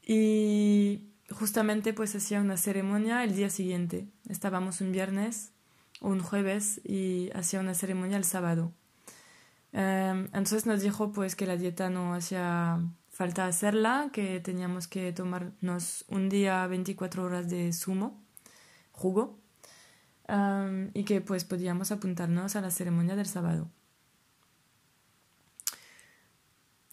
y 0.06 1.08
justamente 1.30 1.94
pues 1.94 2.16
hacía 2.16 2.42
una 2.42 2.58
ceremonia 2.58 3.24
el 3.24 3.36
día 3.36 3.50
siguiente. 3.52 4.08
Estábamos 4.28 4.82
un 4.82 4.92
viernes 4.92 5.52
o 6.02 6.10
un 6.10 6.22
jueves 6.22 6.82
y 6.84 7.30
hacía 7.36 7.60
una 7.60 7.76
ceremonia 7.76 8.18
el 8.18 8.26
sábado. 8.26 8.74
Entonces 9.74 10.66
nos 10.66 10.82
dijo 10.82 11.12
pues 11.12 11.36
que 11.36 11.48
la 11.48 11.58
dieta 11.58 11.90
no 11.90 12.14
hacía 12.14 12.80
falta 13.10 13.48
hacerla, 13.48 14.10
que 14.14 14.40
teníamos 14.40 14.88
que 14.88 15.12
tomarnos 15.14 16.06
un 16.08 16.30
día 16.30 16.66
24 16.68 17.24
horas 17.24 17.50
de 17.50 17.74
zumo, 17.74 18.24
jugo, 18.92 19.40
y 20.94 21.04
que 21.04 21.22
pues 21.22 21.44
podíamos 21.44 21.92
apuntarnos 21.92 22.56
a 22.56 22.62
la 22.62 22.72
ceremonia 22.72 23.16
del 23.16 23.28
sábado. 23.28 23.70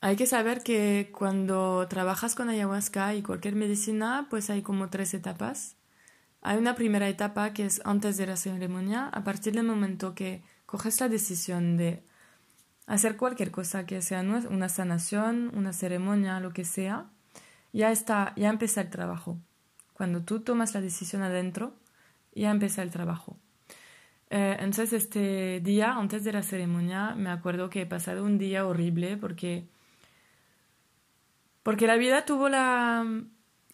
Hay 0.02 0.16
que 0.16 0.26
saber 0.26 0.62
que 0.62 1.12
cuando 1.12 1.86
trabajas 1.88 2.34
con 2.34 2.48
ayahuasca 2.48 3.14
y 3.14 3.22
cualquier 3.22 3.54
medicina, 3.54 4.26
pues 4.30 4.48
hay 4.48 4.62
como 4.62 4.88
tres 4.88 5.12
etapas. 5.12 5.76
Hay 6.40 6.56
una 6.56 6.74
primera 6.74 7.06
etapa 7.06 7.52
que 7.52 7.66
es 7.66 7.82
antes 7.84 8.16
de 8.16 8.26
la 8.26 8.38
ceremonia, 8.38 9.08
a 9.08 9.24
partir 9.24 9.54
del 9.54 9.66
momento 9.66 10.14
que 10.14 10.42
coges 10.64 10.98
la 11.00 11.10
decisión 11.10 11.76
de 11.76 12.02
hacer 12.90 13.16
cualquier 13.16 13.52
cosa 13.52 13.86
que 13.86 14.02
sea 14.02 14.20
una 14.20 14.68
sanación, 14.68 15.52
una 15.54 15.72
ceremonia, 15.72 16.40
lo 16.40 16.52
que 16.52 16.64
sea, 16.64 17.06
ya 17.72 17.92
está, 17.92 18.32
ya 18.36 18.50
empieza 18.50 18.80
el 18.80 18.90
trabajo. 18.90 19.38
Cuando 19.92 20.22
tú 20.22 20.40
tomas 20.40 20.74
la 20.74 20.80
decisión 20.80 21.22
adentro, 21.22 21.72
ya 22.34 22.50
empieza 22.50 22.82
el 22.82 22.90
trabajo. 22.90 23.36
Eh, 24.28 24.56
entonces 24.58 24.92
este 24.92 25.60
día, 25.60 25.92
antes 25.92 26.24
de 26.24 26.32
la 26.32 26.42
ceremonia, 26.42 27.14
me 27.14 27.30
acuerdo 27.30 27.70
que 27.70 27.82
he 27.82 27.86
pasado 27.86 28.24
un 28.24 28.38
día 28.38 28.66
horrible 28.66 29.16
porque 29.16 29.68
porque 31.62 31.86
la 31.86 31.96
vida 31.96 32.24
tuvo 32.24 32.48
la... 32.48 33.06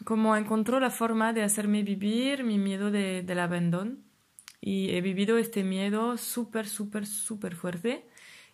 como 0.04 0.36
encontró 0.36 0.78
la 0.78 0.90
forma 0.90 1.32
de 1.32 1.42
hacerme 1.42 1.82
vivir 1.82 2.44
mi 2.44 2.58
miedo 2.58 2.90
de, 2.90 3.22
del 3.22 3.38
abandono. 3.38 3.96
Y 4.60 4.90
he 4.90 5.00
vivido 5.00 5.38
este 5.38 5.64
miedo 5.64 6.18
súper, 6.18 6.68
súper, 6.68 7.06
súper 7.06 7.54
fuerte. 7.54 8.04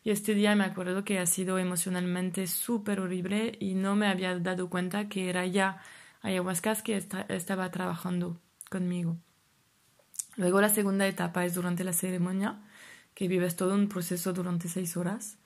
Y 0.04 0.10
este 0.10 0.34
día 0.34 0.56
me 0.56 0.64
acuerdo 0.64 1.04
que 1.04 1.18
ha 1.18 1.26
sido 1.26 1.58
emocionalmente 1.58 2.46
súper 2.46 3.00
horrible 3.00 3.56
y 3.60 3.74
no 3.74 3.94
me 3.94 4.08
había 4.08 4.36
dado 4.38 4.68
cuenta 4.68 5.08
que 5.08 5.28
era 5.28 5.46
ya 5.46 5.80
ayahuasca 6.22 6.74
que 6.82 6.96
estaba 7.28 7.70
trabajando 7.70 8.40
conmigo. 8.68 9.16
Luego 10.36 10.60
la 10.60 10.70
segunda 10.70 11.06
etapa 11.06 11.44
es 11.44 11.54
durante 11.54 11.84
la 11.84 11.92
ceremonia, 11.92 12.60
que 13.14 13.28
vives 13.28 13.56
todo 13.56 13.74
un 13.74 13.88
proceso 13.88 14.32
durante 14.32 14.68
seis 14.68 14.96
horas. 14.96 15.38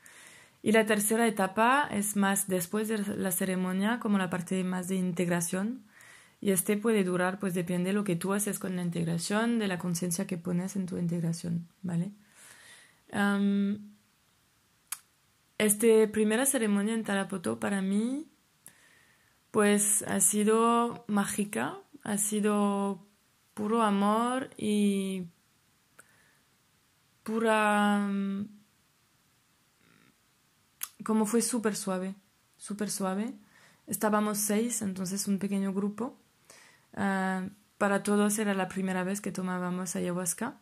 Y 0.63 0.73
la 0.73 0.87
tercera 0.87 1.27
etapa 1.27 1.89
es 1.91 2.17
más 2.17 2.49
después 2.49 2.89
de 2.89 2.99
la 2.99 3.33
ceremonia, 3.33 4.01
como 4.01 4.17
la 4.19 4.31
parte 4.31 4.63
más 4.65 4.89
de 4.89 4.97
integración. 4.97 5.85
Y 6.41 6.51
este 6.51 6.77
puede 6.77 7.05
durar, 7.05 7.39
pues 7.41 7.55
depende 7.55 7.91
de 7.91 7.95
lo 7.95 8.05
que 8.05 8.17
tú 8.17 8.33
haces 8.33 8.59
con 8.59 8.77
la 8.77 8.83
integración, 8.83 9.59
de 9.59 9.69
la 9.69 9.79
conciencia 9.79 10.27
que 10.27 10.39
pones 10.39 10.77
en 10.77 10.87
tu 10.87 10.99
integración, 10.99 11.69
¿vale? 11.83 12.13
Esta 15.59 15.87
primera 16.13 16.47
ceremonia 16.47 16.95
en 16.95 17.05
Tarapoto 17.05 17.59
para 17.61 17.83
mí, 17.83 18.27
pues 19.51 20.03
ha 20.03 20.21
sido 20.21 21.05
mágica, 21.09 21.79
ha 22.03 22.19
sido 22.19 23.07
puro 23.55 23.83
amor 23.83 24.51
y 24.57 25.29
pura 27.23 28.09
como 31.07 31.25
fue 31.25 31.41
súper 31.41 31.77
suave, 31.77 32.17
súper 32.57 32.91
suave. 32.91 33.33
Estábamos 33.87 34.39
seis, 34.39 34.83
entonces 34.83 35.29
un 35.29 35.39
pequeño 35.39 35.73
grupo. 35.73 36.19
Ah, 36.95 37.49
para 37.79 38.03
todos 38.03 38.39
era 38.39 38.55
la 38.55 38.69
primera 38.69 39.05
vez 39.05 39.21
que 39.21 39.31
tomábamos 39.31 39.95
ayahuasca. 39.95 40.59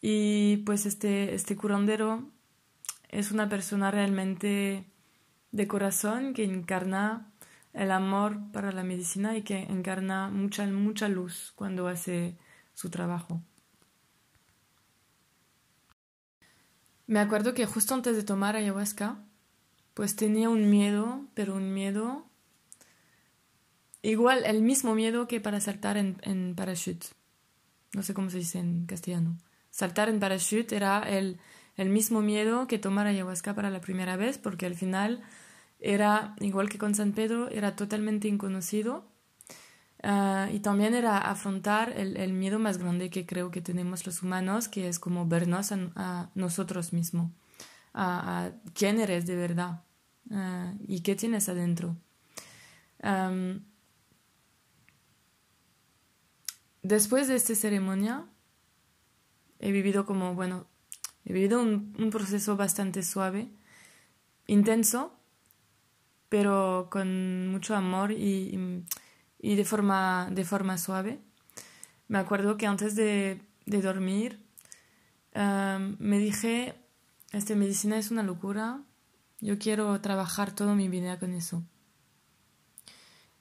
Y 0.00 0.58
pues 0.58 0.86
este, 0.86 1.34
este 1.34 1.54
curandero 1.56 2.30
es 3.12 3.30
una 3.30 3.48
persona 3.48 3.90
realmente 3.90 4.86
de 5.52 5.68
corazón 5.68 6.32
que 6.32 6.44
encarna 6.44 7.30
el 7.74 7.90
amor 7.90 8.38
para 8.52 8.72
la 8.72 8.82
medicina 8.82 9.36
y 9.36 9.42
que 9.42 9.58
encarna 9.58 10.28
mucha, 10.28 10.66
mucha 10.66 11.08
luz 11.08 11.52
cuando 11.54 11.86
hace 11.88 12.36
su 12.74 12.90
trabajo. 12.90 13.40
Me 17.06 17.20
acuerdo 17.20 17.52
que 17.52 17.66
justo 17.66 17.94
antes 17.94 18.16
de 18.16 18.22
tomar 18.22 18.56
ayahuasca, 18.56 19.18
pues 19.92 20.16
tenía 20.16 20.48
un 20.48 20.70
miedo, 20.70 21.26
pero 21.34 21.54
un 21.54 21.74
miedo 21.74 22.26
igual, 24.00 24.44
el 24.46 24.62
mismo 24.62 24.94
miedo 24.94 25.28
que 25.28 25.40
para 25.40 25.60
saltar 25.60 25.98
en, 25.98 26.16
en 26.22 26.54
parachute. 26.54 27.08
No 27.92 28.02
sé 28.02 28.14
cómo 28.14 28.30
se 28.30 28.38
dice 28.38 28.58
en 28.58 28.86
castellano. 28.86 29.36
Saltar 29.70 30.08
en 30.08 30.18
parachute 30.18 30.74
era 30.74 31.00
el, 31.00 31.38
el 31.76 31.88
mismo 31.88 32.20
miedo 32.20 32.66
que 32.66 32.78
tomar 32.78 33.06
ayahuasca 33.06 33.54
para 33.54 33.70
la 33.70 33.80
primera 33.80 34.16
vez, 34.16 34.38
porque 34.38 34.66
al 34.66 34.74
final 34.74 35.22
era, 35.80 36.36
igual 36.40 36.68
que 36.68 36.78
con 36.78 36.94
San 36.94 37.12
Pedro, 37.12 37.48
era 37.48 37.74
totalmente 37.76 38.28
inconocido 38.28 39.04
ah, 40.02 40.48
y 40.52 40.60
también 40.60 40.94
era 40.94 41.18
afrontar 41.18 41.92
el, 41.96 42.16
el, 42.16 42.32
miedo 42.32 42.58
más 42.58 42.78
grande 42.78 43.10
que 43.10 43.26
creo 43.26 43.50
que 43.50 43.60
tenemos 43.60 44.06
los 44.06 44.22
humanos, 44.22 44.68
que 44.68 44.88
es 44.88 44.98
como 44.98 45.26
vernos 45.26 45.72
a, 45.72 46.30
nosotros 46.34 46.92
mismos, 46.92 47.32
a, 47.94 48.50
quién 48.74 49.00
eres 49.00 49.26
de 49.26 49.36
verdad 49.36 49.82
ah, 50.30 50.72
y 50.86 51.00
qué 51.00 51.16
tienes 51.16 51.48
adentro. 51.48 51.96
Después 56.82 57.28
de 57.28 57.36
esta 57.36 57.54
ceremonia, 57.54 58.26
he 59.60 59.70
vivido 59.70 60.04
como, 60.04 60.34
bueno, 60.34 60.66
he 61.24 61.32
vivido 61.32 61.60
un, 61.60 62.10
proceso 62.10 62.56
bastante 62.56 63.02
suave, 63.02 63.48
intenso, 64.46 65.18
pero 66.28 66.88
con 66.90 67.48
mucho 67.48 67.74
amor 67.76 68.12
y, 68.12 68.84
y 69.38 69.54
de, 69.54 69.64
forma, 69.64 70.28
de 70.30 70.44
forma 70.44 70.78
suave. 70.78 71.20
Me 72.08 72.18
acuerdo 72.18 72.56
que 72.56 72.66
antes 72.66 72.94
de, 72.96 73.40
de 73.66 73.82
dormir 73.82 74.42
me 75.34 76.18
dije, 76.18 76.74
esta 77.32 77.54
medicina 77.54 77.98
es 77.98 78.10
una 78.10 78.22
locura, 78.22 78.82
yo 79.40 79.58
quiero 79.58 80.00
trabajar 80.00 80.54
toda 80.54 80.74
mi 80.74 80.88
vida 80.88 81.18
con 81.18 81.32
eso. 81.32 81.62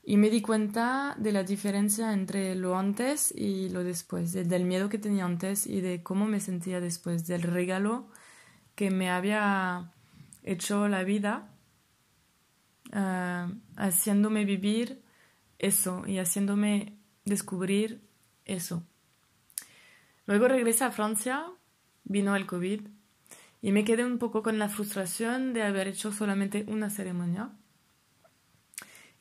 Y 0.03 0.17
me 0.17 0.29
di 0.29 0.41
cuenta 0.41 1.15
de 1.19 1.31
la 1.31 1.43
diferencia 1.43 2.11
entre 2.13 2.55
lo 2.55 2.77
antes 2.77 3.31
y 3.35 3.69
lo 3.69 3.83
después, 3.83 4.33
del 4.33 4.65
miedo 4.65 4.89
que 4.89 4.97
tenía 4.97 5.25
antes 5.25 5.67
y 5.67 5.79
de 5.81 6.01
cómo 6.01 6.25
me 6.25 6.39
sentía 6.39 6.79
después, 6.79 7.27
del 7.27 7.43
regalo 7.43 8.09
que 8.75 8.89
me 8.89 9.11
había 9.11 9.91
hecho 10.43 10.87
la 10.87 11.03
vida, 11.03 11.53
uh, 12.93 13.53
haciéndome 13.75 14.43
vivir 14.43 15.03
eso 15.59 16.03
y 16.07 16.17
haciéndome 16.17 16.97
descubrir 17.25 18.01
eso. 18.45 18.83
Luego 20.25 20.47
regresé 20.47 20.83
a 20.83 20.91
Francia, 20.91 21.45
vino 22.03 22.35
el 22.35 22.47
COVID 22.47 22.81
y 23.61 23.71
me 23.71 23.83
quedé 23.83 24.03
un 24.03 24.17
poco 24.17 24.41
con 24.41 24.57
la 24.57 24.69
frustración 24.69 25.53
de 25.53 25.61
haber 25.61 25.87
hecho 25.87 26.11
solamente 26.11 26.65
una 26.67 26.89
ceremonia 26.89 27.51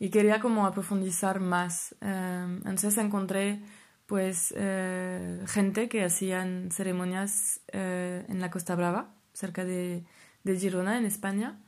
y 0.00 0.08
quería 0.08 0.40
como 0.40 0.68
profundizar 0.72 1.38
más. 1.40 1.94
Eh, 2.00 2.60
entonces 2.64 2.96
encontré 2.98 3.60
pues 4.06 4.52
eh, 4.56 5.44
gente 5.46 5.88
que 5.88 6.02
hacían 6.02 6.70
ceremonias 6.72 7.60
eh, 7.68 8.24
en 8.28 8.40
la 8.40 8.50
Costa 8.50 8.74
Brava, 8.74 9.14
cerca 9.34 9.64
de, 9.64 10.02
de, 10.42 10.58
Girona, 10.58 10.98
en 10.98 11.04
España. 11.04 11.60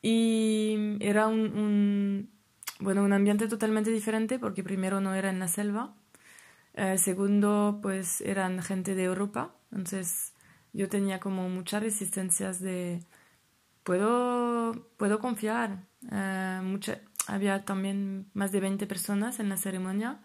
Y 0.00 0.96
era 1.00 1.28
un, 1.28 2.30
bueno, 2.80 3.04
un 3.04 3.12
ambiente 3.12 3.46
totalmente 3.46 3.90
diferente 3.90 4.38
porque 4.38 4.64
primero 4.64 5.00
no 5.00 5.14
era 5.14 5.30
en 5.30 5.38
la 5.38 5.46
selva, 5.46 5.94
segundo 6.96 7.80
pues 7.82 8.22
eran 8.22 8.62
gente 8.62 8.94
de 8.94 9.04
Europa, 9.04 9.54
entonces 9.70 10.32
yo 10.72 10.88
tenía 10.88 11.20
como 11.20 11.48
muchas 11.50 11.82
resistencias 11.82 12.60
de 12.60 13.04
puedo, 13.84 14.88
puedo 14.96 15.20
confiar, 15.20 15.84
mucha, 16.62 17.00
había 17.26 17.64
también 17.64 18.26
más 18.34 18.52
de 18.52 18.60
20 18.60 18.86
personas 18.86 19.40
en 19.40 19.48
la 19.48 19.56
ceremonia. 19.56 20.20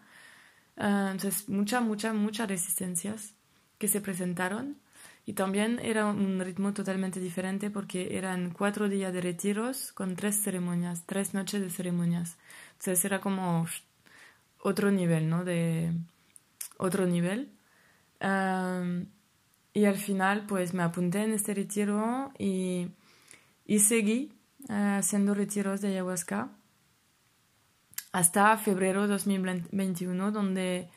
Ah, 0.76 1.10
entonces, 1.12 1.48
muchas, 1.48 1.82
muchas, 1.82 2.14
muchas 2.14 2.48
resistencias 2.48 3.34
que 3.78 3.88
se 3.88 4.00
presentaron. 4.00 4.78
Y 5.26 5.34
también 5.34 5.78
era 5.82 6.06
un 6.06 6.40
ritmo 6.40 6.72
totalmente 6.72 7.20
diferente 7.20 7.70
porque 7.70 8.16
eran 8.16 8.50
cuatro 8.50 8.88
días 8.88 9.12
de 9.12 9.20
retiros 9.20 9.92
con 9.92 10.16
tres 10.16 10.36
ceremonias, 10.36 11.04
tres 11.04 11.34
noches 11.34 11.60
de 11.60 11.70
ceremonias. 11.70 12.38
Entonces 12.72 13.04
era 13.04 13.20
como 13.20 13.66
otro 14.62 14.90
nivel, 14.90 15.28
¿no? 15.28 15.44
De 15.44 15.92
otro 16.78 17.06
nivel. 17.06 17.50
Ah, 18.20 18.82
y 19.74 19.84
al 19.84 19.96
final, 19.96 20.46
pues 20.46 20.74
me 20.74 20.82
apunté 20.82 21.22
en 21.22 21.32
este 21.32 21.54
retiro 21.54 22.32
y, 22.38 22.88
y 23.66 23.80
seguí 23.80 24.32
ah, 24.68 24.98
haciendo 24.98 25.34
retiros 25.34 25.80
de 25.80 25.88
ayahuasca 25.88 26.50
hasta 28.12 28.56
febrero 28.56 29.02
de 29.02 29.08
2021, 29.08 30.32
donde 30.32 30.88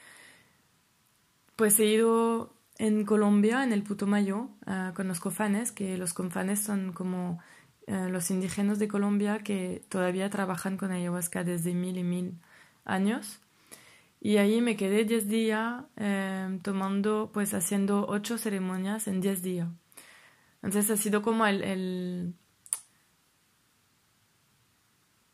pues 1.55 1.79
he 1.79 1.85
ido 1.85 2.53
en 2.77 3.05
Colombia, 3.05 3.63
en 3.63 3.73
el 3.73 3.83
Putumayo, 3.83 4.49
uh, 4.65 4.93
con 4.95 5.07
los 5.07 5.19
cofanes, 5.19 5.71
que 5.71 5.97
los 5.97 6.13
cofanes 6.13 6.61
son 6.61 6.93
como 6.93 7.39
uh, 7.87 8.09
los 8.09 8.31
indígenas 8.31 8.79
de 8.79 8.87
Colombia 8.87 9.39
que 9.39 9.83
todavía 9.89 10.29
trabajan 10.29 10.77
con 10.77 10.91
ayahuasca 10.91 11.43
desde 11.43 11.73
mil 11.73 11.97
y 11.97 12.03
mil 12.03 12.39
años. 12.85 13.39
Y 14.19 14.37
ahí 14.37 14.61
me 14.61 14.77
quedé 14.77 15.03
10 15.03 15.27
días 15.27 15.83
eh, 15.97 16.59
tomando, 16.61 17.31
pues 17.33 17.55
haciendo 17.55 18.05
ocho 18.07 18.37
ceremonias 18.37 19.07
en 19.07 19.19
10 19.19 19.41
días. 19.41 19.67
Entonces 20.61 20.91
ha 20.91 20.97
sido 21.01 21.23
como 21.23 21.47
el 21.47 22.35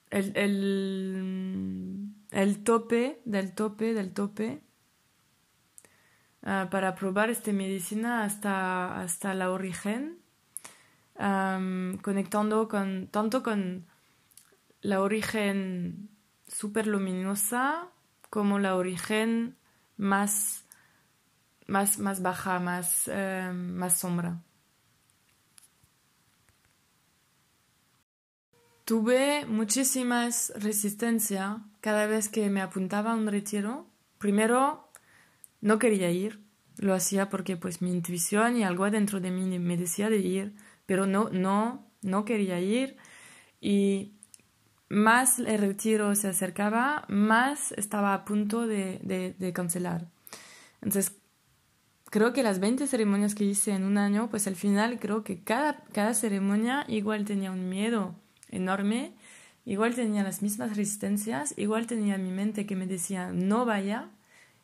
el, 0.10 0.32
el, 0.36 2.10
el, 2.32 2.64
tope 2.64 3.22
del 3.26 3.54
tope 3.54 3.94
del 3.94 4.14
tope 4.14 4.62
uh, 6.44 6.70
para 6.70 6.96
probar 6.96 7.30
esta 7.30 7.52
medicina 7.52 8.24
hasta, 8.24 9.02
hasta 9.02 9.34
la 9.34 9.52
origen, 9.52 10.20
conectando 11.16 12.68
con, 12.68 13.08
tanto 13.08 13.42
con 13.42 13.88
la 14.82 15.02
origen 15.02 16.10
super 16.48 16.86
luminosa 16.86 17.90
como 18.30 18.60
la 18.60 18.76
origen 18.76 19.58
más, 19.98 20.66
más, 21.66 21.98
más 22.00 22.22
baja, 22.22 22.60
más, 22.60 23.08
uh, 23.08 23.54
más 23.54 24.00
sombra. 24.00 24.42
Tuve 28.88 29.46
muchísimas 29.46 30.54
resistencia 30.56 31.62
cada 31.82 32.08
vez 32.08 32.30
que 32.30 32.50
me 32.50 32.62
apuntaba 32.62 33.12
a 33.12 33.16
un 33.16 33.28
retiro. 33.28 33.86
Primero, 34.18 34.90
no 35.60 35.78
quería 35.78 36.10
ir, 36.10 36.40
lo 36.78 36.94
hacía 36.94 37.28
porque 37.28 37.58
pues 37.58 37.82
mi 37.82 37.92
intuición 37.92 38.56
y 38.56 38.64
algo 38.64 38.90
dentro 38.90 39.20
de 39.20 39.30
mí 39.30 39.60
me 39.60 39.76
decía 39.76 40.10
de 40.10 40.20
ir, 40.20 40.56
pero 40.86 41.06
no, 41.06 41.30
no, 41.32 41.86
no 42.02 42.24
quería 42.24 42.62
ir. 42.62 42.96
Y 43.60 44.14
más 44.88 45.40
el 45.40 45.58
retiro 45.58 46.16
se 46.16 46.30
acercaba, 46.30 47.04
más 47.10 47.74
estaba 47.74 48.14
a 48.14 48.24
punto 48.24 48.68
de, 48.68 49.02
de, 49.04 49.36
de 49.38 49.52
cancelar. 49.52 50.08
Entonces, 50.82 51.14
creo 52.06 52.32
que 52.32 52.42
las 52.42 52.62
20 52.62 52.88
ceremonias 52.88 53.36
que 53.36 53.44
hice 53.44 53.72
en 53.72 53.84
un 53.84 53.98
año, 53.98 54.30
pues 54.30 54.48
al 54.48 54.56
final 54.56 54.98
creo 54.98 55.26
que 55.26 55.44
cada, 55.44 55.84
cada 55.92 56.14
ceremonia 56.14 56.86
igual 56.88 57.26
tenía 57.26 57.52
un 57.52 57.68
miedo 57.68 58.16
enorme. 58.50 59.14
Igual 59.66 59.96
tenía 59.96 60.24
las 60.24 60.42
mismas 60.42 60.78
resistencias, 60.78 61.54
igual 61.58 61.88
tenía 61.88 62.18
mi 62.18 62.32
mente 62.32 62.66
que 62.66 62.76
me 62.76 62.88
decía 62.88 63.32
no 63.34 63.66
vaya 63.66 64.10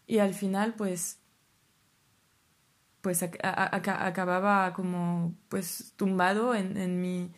y 0.08 0.19
al 0.19 0.34
final 0.34 0.76
pues 0.76 1.19
pues 3.02 3.22
acababa 3.24 4.74
como 4.74 5.36
pues 5.50 5.93
tumbado 5.98 6.56
en, 6.56 6.78
en 6.78 7.02
mi 7.02 7.32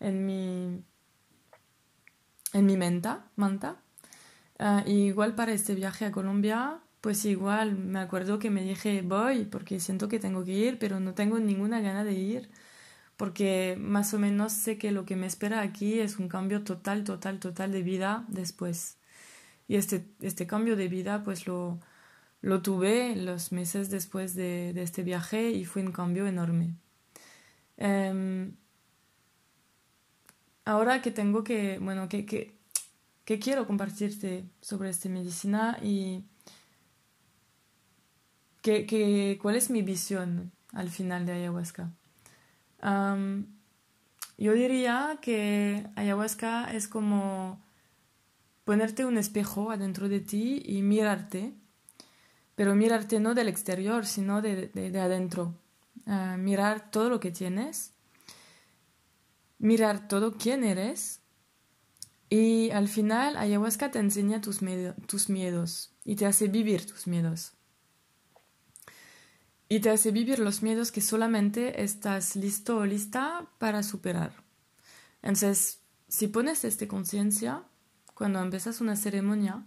en 0.00 0.26
mi 0.26 0.84
en 2.52 2.66
mi 2.66 2.76
menta, 2.76 3.30
manta. 3.36 3.76
Ah, 4.58 4.84
igual 4.86 5.34
para 5.34 5.52
este 5.52 5.74
viaje 5.74 6.06
a 6.06 6.12
Colombia, 6.12 6.80
pues 7.00 7.24
igual 7.24 7.76
me 7.76 8.00
acuerdo 8.00 8.38
que 8.38 8.50
me 8.50 8.62
dije 8.64 9.02
voy 9.02 9.44
porque 9.46 9.80
siento 9.80 10.08
que 10.08 10.20
tengo 10.20 10.44
que 10.44 10.52
ir, 10.52 10.78
pero 10.78 11.00
no 11.00 11.14
tengo 11.14 11.38
ninguna 11.40 11.80
gana 11.80 12.04
de 12.04 12.14
ir 12.14 12.50
porque 13.22 13.76
más 13.78 14.14
o 14.14 14.18
menos 14.18 14.52
sé 14.52 14.78
que 14.78 14.90
lo 14.90 15.04
que 15.04 15.14
me 15.14 15.28
espera 15.28 15.60
aquí 15.60 16.00
es 16.00 16.18
un 16.18 16.26
cambio 16.26 16.64
total, 16.64 17.04
total, 17.04 17.38
total 17.38 17.70
de 17.70 17.80
vida 17.80 18.24
después. 18.26 18.96
Y 19.68 19.76
este, 19.76 20.08
este 20.20 20.48
cambio 20.48 20.74
de 20.74 20.88
vida 20.88 21.22
pues 21.22 21.46
lo, 21.46 21.78
lo 22.40 22.62
tuve 22.62 23.14
los 23.14 23.52
meses 23.52 23.90
después 23.90 24.34
de, 24.34 24.72
de, 24.72 24.82
este 24.82 25.04
viaje 25.04 25.52
y 25.52 25.64
fue 25.64 25.82
un 25.82 25.92
cambio 25.92 26.26
enorme. 26.26 26.74
Um, 27.76 28.56
ahora 30.64 31.00
que 31.00 31.12
tengo 31.12 31.44
que, 31.44 31.78
bueno, 31.78 32.08
que, 32.08 32.26
que 33.24 33.38
quiero 33.38 33.68
compartirte 33.68 34.46
sobre 34.60 34.90
esta 34.90 35.08
medicina 35.08 35.78
y 35.80 36.24
que, 38.62 38.84
que, 38.84 39.38
cuál 39.40 39.54
es 39.54 39.70
mi 39.70 39.82
visión 39.82 40.50
al 40.72 40.90
final 40.90 41.24
de 41.24 41.34
ayahuasca 41.34 41.92
yo 42.82 44.52
diría 44.54 45.18
que 45.22 45.86
ayahuasca 45.94 46.72
es 46.72 46.88
como 46.88 47.60
ponerte 48.64 49.04
un 49.04 49.18
espejo 49.18 49.70
adentro 49.70 50.08
de 50.08 50.20
ti 50.20 50.62
y 50.64 50.82
mirarte, 50.82 51.54
pero 52.54 52.74
mirarte 52.74 53.20
no 53.20 53.34
del 53.34 53.48
exterior, 53.48 54.06
sino 54.06 54.42
de, 54.42 54.68
de, 54.68 55.00
adentro. 55.00 55.54
Ah, 56.06 56.36
mirar 56.38 56.90
todo 56.90 57.08
lo 57.08 57.20
que 57.20 57.30
tienes, 57.30 57.92
mirar 59.58 60.08
todo 60.08 60.32
quién 60.36 60.64
eres 60.64 61.20
y 62.28 62.70
al 62.70 62.88
final 62.88 63.36
ayahuasca 63.36 63.90
te 63.90 64.00
enseña 64.00 64.40
tus, 64.40 64.60
tus 65.06 65.28
miedos 65.28 65.92
y 66.04 66.16
te 66.16 66.26
hace 66.26 66.48
vivir 66.48 66.86
tus 66.86 67.06
miedos 67.06 67.52
y 69.72 69.80
te 69.80 69.88
hace 69.88 70.10
vivir 70.10 70.38
los 70.38 70.62
miedos 70.62 70.92
que 70.92 71.00
solamente 71.00 71.82
estás 71.82 72.36
listo 72.36 72.76
o 72.76 72.84
lista 72.84 73.46
para 73.56 73.82
superar. 73.82 74.34
Entonces, 75.22 75.80
si 76.08 76.28
pones 76.28 76.66
esta 76.66 76.86
conciencia, 76.86 77.62
cuando 78.12 78.42
empiezas 78.42 78.82
una 78.82 78.96
ceremonia, 78.96 79.64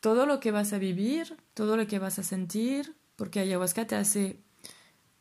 todo 0.00 0.26
lo 0.26 0.40
que 0.40 0.50
vas 0.50 0.72
a 0.72 0.78
vivir, 0.78 1.36
todo 1.54 1.76
lo 1.76 1.86
que 1.86 2.00
vas 2.00 2.18
a 2.18 2.24
sentir, 2.24 2.96
porque 3.14 3.38
ayahuasca 3.38 3.86
te 3.86 3.94
hace 3.94 4.40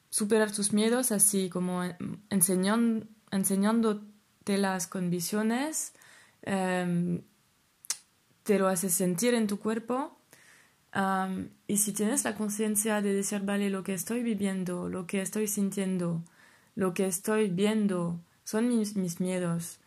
superar 0.10 0.52
tus 0.52 0.74
miedos 0.74 1.12
así 1.12 1.48
como 1.52 1.84
enseñando, 2.32 3.06
enseñándotelas 3.30 4.88
con 4.88 5.12
visiones, 5.12 5.94
em, 6.42 7.22
te 8.42 8.58
lo 8.58 8.68
hace 8.68 8.90
sentir 8.90 9.36
en 9.36 9.46
tu 9.46 9.60
cuerpo. 9.60 10.18
Y 11.68 11.78
si 11.78 11.92
tienes 11.92 12.24
la 12.24 12.36
conciencia 12.36 13.02
de 13.02 13.14
decir, 13.14 13.42
vale, 13.42 13.70
lo 13.70 13.84
que 13.84 13.94
estoy 13.94 14.24
viviendo, 14.24 14.88
lo 14.88 15.08
que 15.08 15.22
estoy 15.22 15.48
sintiendo, 15.48 16.24
lo 16.76 16.94
que 16.94 17.06
estoy 17.06 17.50
viendo, 17.50 18.20
son 18.46 18.70
mis, 18.70 18.96
mis 18.96 19.20
miedos. 19.20 19.80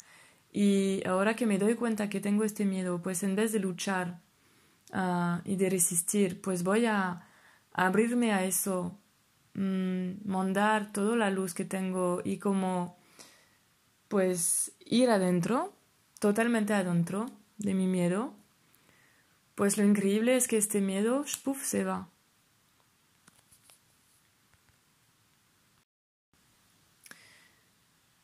Y 0.53 1.03
ahora 1.07 1.35
que 1.35 1.47
me 1.47 1.59
doy 1.59 1.75
cuenta 1.77 2.11
que 2.11 2.21
tengo 2.21 2.45
este 2.45 2.65
miedo, 2.65 3.01
pues 3.03 3.23
en 3.23 3.37
vez 3.37 3.53
de 3.53 3.59
luchar 3.59 4.21
ah, 4.93 5.41
y 5.45 5.57
de 5.57 5.71
resistir, 5.71 6.41
pues 6.41 6.63
voy 6.63 6.87
a, 6.87 7.29
abrirme 7.79 8.33
a 8.33 8.45
eso, 8.45 8.99
mm, 9.55 10.29
mandar 10.29 10.93
toda 10.93 11.17
la 11.17 11.31
luz 11.31 11.55
que 11.55 11.65
tengo 11.65 12.21
y 12.25 12.39
como 12.39 12.99
pues 14.09 14.73
ir 14.85 15.11
adentro, 15.11 15.73
totalmente 16.19 16.75
adentro 16.75 17.27
de 17.59 17.75
mi 17.75 17.87
miedo 17.87 18.35
pues 19.59 19.77
lo 19.77 19.85
increíble 19.85 20.37
es 20.37 20.47
que 20.47 20.57
este 20.57 20.81
miedo, 20.81 21.25
puff, 21.43 21.65
se 21.65 21.83
va. 21.83 22.09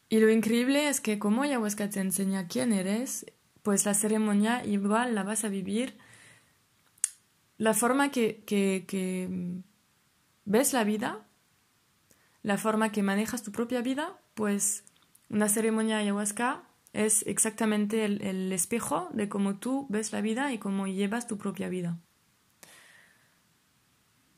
Y 0.09 0.21
lo 0.21 0.31
increíble 0.31 0.89
es 0.89 1.01
que 1.01 1.19
como 1.19 1.43
ayahuasca 1.43 1.91
te 1.91 1.99
enseña 1.99 2.47
quién 2.47 2.73
eres, 2.73 3.27
pues 3.65 3.85
la 3.85 3.95
ceremonia 3.95 4.65
igual 4.65 5.17
la 5.17 5.25
vas 5.25 5.43
a 5.43 5.49
vivir. 5.49 5.99
La 7.59 7.75
forma 7.75 8.13
que, 8.13 8.45
que, 8.47 8.85
que 8.87 9.29
ves 10.45 10.73
la 10.73 10.85
vida, 10.85 11.27
la 12.45 12.59
forma 12.59 12.93
que 12.93 13.03
manejas 13.03 13.43
tu 13.43 13.51
propia 13.51 13.81
vida, 13.81 14.21
pues 14.35 14.85
una 15.29 15.49
ceremonia 15.49 15.99
ayahuasca 15.99 16.63
es 16.95 17.27
exactamente 17.27 18.05
el, 18.05 18.53
espejo 18.53 19.11
de 19.13 19.29
cómo 19.29 19.57
tú 19.57 19.87
ves 19.91 20.13
la 20.13 20.21
vida 20.21 20.53
y 20.53 20.59
cómo 20.59 20.87
llevas 20.87 21.27
tu 21.27 21.37
propia 21.37 21.69
vida. 21.69 21.99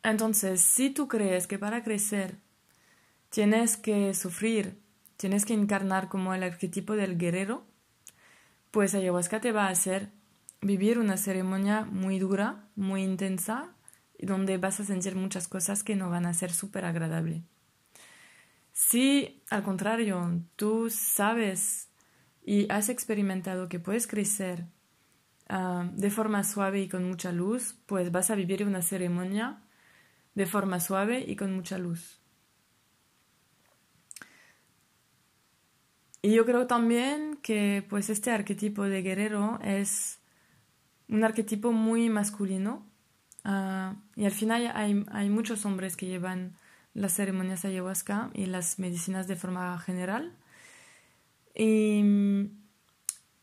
Entonces, 0.03 0.63
si 0.63 0.91
tú 0.91 1.07
crees 1.07 1.47
que 1.47 1.59
para 1.59 1.85
crecer 1.85 2.39
tienes 3.29 3.77
que 3.77 4.15
sufrir, 4.15 4.81
tienes 5.19 5.45
que 5.45 5.53
encarnar 5.53 6.09
como 6.09 6.33
el 6.33 6.43
arquetipo 6.43 6.95
del 6.95 7.19
guerrero, 7.19 7.67
pues 8.71 8.95
ayahuasca 8.95 9.41
te 9.41 9.53
va 9.53 9.67
a 9.67 9.71
hacer 9.71 10.11
vivir 10.63 10.99
una 10.99 11.19
ceremonia 11.19 11.85
muy 11.85 12.19
dura, 12.19 12.69
muy 12.75 13.03
intensa, 13.03 13.75
donde 14.19 14.57
vas 14.57 14.81
a 14.81 14.85
sentir 14.85 15.15
muchas 15.15 15.47
cosas 15.47 15.83
que 15.83 15.95
no 15.95 16.09
van 16.09 16.25
a 16.25 16.33
ser 16.33 16.53
súper 16.55 16.87
agradables. 16.87 17.43
Si 18.73 19.43
al 19.51 19.63
contrario 19.63 20.43
tú 20.57 20.89
sabes 20.89 21.91
y 22.47 22.71
has 22.71 22.89
experimentado 22.89 23.69
que 23.69 23.81
puedes 23.81 24.07
crecer 24.07 24.67
ah, 25.49 25.91
de 25.93 26.11
forma 26.11 26.45
suave 26.45 26.81
y 26.81 26.89
con 26.89 27.05
mucha 27.05 27.33
luz, 27.33 27.75
pues 27.87 28.13
vas 28.13 28.31
a 28.31 28.37
vivir 28.37 28.65
una 28.65 28.83
ceremonia 28.83 29.59
de 30.35 30.47
forma 30.47 30.79
suave 30.79 31.25
y 31.27 31.35
con 31.35 31.55
mucha 31.55 31.77
luz. 31.77 32.21
Y 36.23 36.35
yo 36.35 36.47
creo 36.47 36.69
también 36.69 37.39
que 37.43 37.85
pues 37.89 38.11
este 38.11 38.31
arquetipo 38.31 38.85
de 38.85 39.03
guerrero 39.03 39.59
es 39.63 40.21
un 41.09 41.25
arquetipo 41.25 41.73
muy 41.73 42.09
masculino 42.09 42.87
ah, 43.43 43.97
y 44.15 44.25
al 44.25 44.33
final 44.33 44.71
hay, 44.73 45.05
hay, 45.11 45.31
muchos 45.31 45.67
hombres 45.67 45.97
que 45.97 46.07
llevan 46.07 46.57
las 46.95 47.13
ceremonias 47.13 47.65
ayahuasca 47.65 48.31
y 48.35 48.47
las 48.47 48.79
medicinas 48.79 49.27
de 49.27 49.37
forma 49.37 49.77
general 49.81 50.33
y 51.57 52.03
mm, 52.03 52.51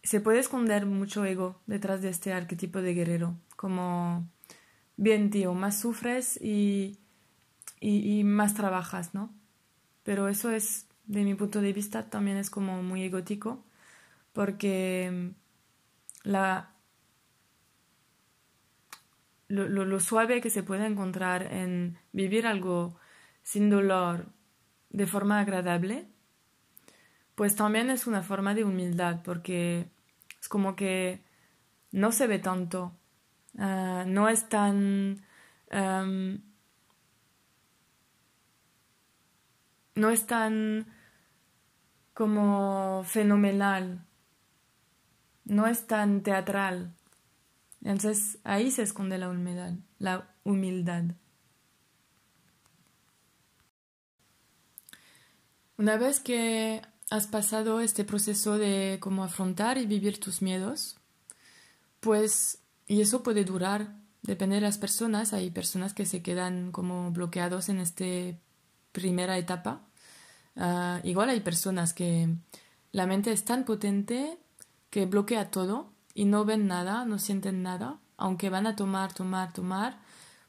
se 0.04 0.22
puede 0.22 0.40
esconder 0.40 0.86
mucho 0.86 1.26
ego 1.26 1.62
detrás 1.66 2.02
de 2.02 2.10
este 2.10 2.32
arquetipo 2.32 2.82
de 2.82 2.94
guerrero, 2.94 3.36
como, 3.56 4.30
bien 4.98 5.32
tío, 5.32 5.54
más 5.54 5.80
sufres 5.80 6.40
y, 6.42 7.00
y, 7.80 8.24
más 8.24 8.54
trabajas, 8.54 9.14
¿no? 9.14 9.34
Pero 10.04 10.28
eso 10.28 10.52
es, 10.52 10.88
de 11.06 11.24
mi 11.24 11.34
punto 11.36 11.62
de 11.62 11.74
vista, 11.74 12.10
también 12.10 12.38
es 12.38 12.50
como 12.50 12.84
muy 12.84 13.04
egótico, 13.04 13.64
porque 14.34 15.10
mm, 15.12 16.30
la, 16.30 16.74
lo, 19.48 19.68
lo, 19.68 20.00
suave 20.00 20.42
que 20.42 20.50
se 20.50 20.64
puede 20.64 20.86
encontrar 20.86 21.52
en 21.52 21.98
vivir 22.12 22.46
algo 22.46 22.98
sin 23.42 23.70
dolor 23.70 24.28
de 24.90 25.08
forma 25.08 25.40
agradable 25.40 26.13
pues 27.36 27.56
también 27.56 27.90
es 27.90 28.08
una 28.08 28.24
forma 28.24 28.54
de 28.54 28.64
humildad, 28.64 29.22
porque 29.24 29.90
es 30.40 30.50
como 30.50 30.76
que 30.76 31.24
no 31.92 32.12
se 32.12 32.28
ve 32.28 32.40
tanto, 32.40 32.96
ah, 33.58 34.04
no 34.08 34.30
es 34.30 34.50
tan... 34.50 35.26
no 39.96 40.10
es 40.10 40.26
tan 40.28 40.88
como 42.14 43.04
fenomenal, 43.06 44.06
no 45.46 45.68
es 45.68 45.88
tan 45.88 46.22
teatral. 46.24 46.94
Entonces 47.84 48.40
ahí 48.44 48.72
se 48.72 48.84
esconde 48.84 49.18
la 49.18 49.30
humildad, 49.30 49.74
la 50.00 50.30
humildad. 50.44 51.04
Una 55.78 55.98
vez 55.98 56.20
que 56.20 56.82
has 57.14 57.28
pasado 57.28 57.80
este 57.80 58.06
proceso 58.06 58.58
de 58.58 58.98
cómo 59.00 59.24
afrontar 59.24 59.78
y 59.78 59.86
vivir 59.86 60.20
tus 60.20 60.42
miedos, 60.42 60.98
pues, 62.00 62.58
y 62.88 63.02
eso 63.02 63.22
puede 63.22 63.46
durar, 63.46 63.94
depende 64.24 64.56
de 64.56 64.62
las 64.62 64.80
personas, 64.80 65.32
hay 65.32 65.52
personas 65.52 65.94
que 65.94 66.08
se 66.08 66.24
quedan 66.24 66.72
como 66.72 67.12
bloqueados 67.12 67.70
en 67.70 67.78
esta 67.80 68.06
primera 68.92 69.38
etapa, 69.38 69.82
ah, 70.56 71.02
igual 71.04 71.30
hay 71.30 71.42
personas 71.42 71.94
que 71.94 72.30
la 72.92 73.06
mente 73.06 73.32
es 73.32 73.46
tan 73.46 73.64
potente 73.64 74.40
que 74.90 75.06
bloquea 75.06 75.52
todo 75.52 75.94
y 76.16 76.26
no 76.26 76.46
ven 76.46 76.66
nada, 76.66 77.06
no 77.06 77.20
sienten 77.20 77.62
nada, 77.62 78.00
aunque 78.18 78.50
van 78.50 78.66
a 78.66 78.76
tomar, 78.76 79.14
tomar, 79.14 79.54
tomar, 79.54 80.00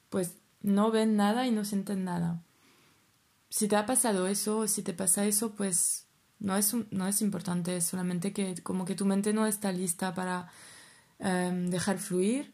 pues 0.08 0.36
no 0.62 0.90
ven 0.90 1.14
nada 1.14 1.46
y 1.46 1.50
no 1.50 1.66
sienten 1.66 2.04
nada. 2.04 2.42
Si 3.50 3.68
te 3.68 3.76
ha 3.76 3.84
pasado 3.84 4.28
eso, 4.28 4.66
si 4.66 4.82
te 4.82 4.94
pasa 4.94 5.26
eso, 5.26 5.50
pues 5.50 6.03
no 6.44 6.56
es, 6.58 6.74
no 6.90 7.08
es 7.08 7.22
importante, 7.22 7.76
es 7.76 7.84
solamente 7.84 8.34
que 8.34 8.54
como 8.62 8.84
que 8.84 8.94
tu 8.94 9.06
mente 9.06 9.32
no 9.32 9.46
está 9.46 9.72
lista 9.72 10.14
para 10.14 10.48
em, 11.18 11.70
dejar 11.70 11.98
fluir. 11.98 12.52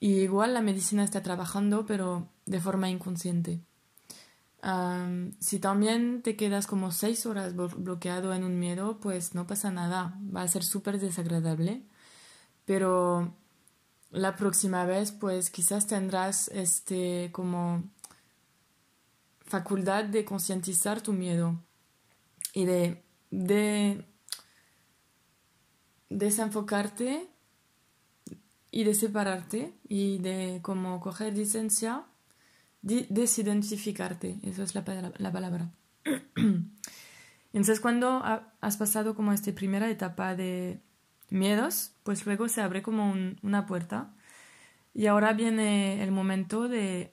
Y 0.00 0.22
igual 0.22 0.54
la 0.54 0.60
medicina 0.60 1.04
está 1.04 1.22
trabajando, 1.22 1.86
pero 1.86 2.28
de 2.46 2.60
forma 2.60 2.90
inconsciente. 2.90 3.60
si 5.40 5.58
también 5.60 6.22
te 6.22 6.36
quedas 6.36 6.66
como 6.66 6.92
seis 6.92 7.26
horas 7.26 7.54
bloqueado 7.54 8.32
en 8.34 8.44
un 8.44 8.58
miedo, 8.58 8.98
pues 9.00 9.34
no 9.34 9.46
pasa 9.46 9.70
nada, 9.70 10.18
va 10.34 10.42
a 10.42 10.48
ser 10.48 10.64
súper 10.64 10.98
desagradable. 10.98 11.82
Pero 12.64 13.34
la 14.10 14.36
próxima 14.36 14.84
vez, 14.84 15.12
pues 15.12 15.50
quizás 15.50 15.86
tendrás 15.86 16.48
este 16.48 17.30
como 17.32 17.84
facultad 19.46 20.04
de 20.04 20.24
concientizar 20.24 21.00
tu 21.02 21.12
miedo 21.12 21.58
y 22.54 22.64
de, 22.64 23.01
de 23.32 24.04
desenfocarte 26.10 27.26
y 28.70 28.84
de 28.84 28.94
separarte 28.94 29.74
y 29.88 30.18
de 30.18 30.60
como 30.62 31.00
coger 31.00 31.34
distancia, 31.34 32.04
desidentificarte, 32.82 34.38
eso 34.42 34.62
es 34.62 34.74
la, 34.74 35.12
la 35.16 35.32
palabra. 35.32 35.72
Entonces 37.52 37.80
cuando 37.80 38.22
has 38.60 38.76
pasado 38.76 39.14
como 39.14 39.32
esta 39.32 39.52
primera 39.52 39.90
etapa 39.90 40.36
de 40.36 40.80
miedos, 41.30 41.92
pues 42.02 42.24
luego 42.26 42.48
se 42.48 42.60
abre 42.60 42.82
como 42.82 43.14
una 43.42 43.66
puerta 43.66 44.14
y 44.94 45.06
ahora 45.06 45.32
viene 45.32 46.02
el 46.02 46.12
momento 46.12 46.68
de 46.68 47.10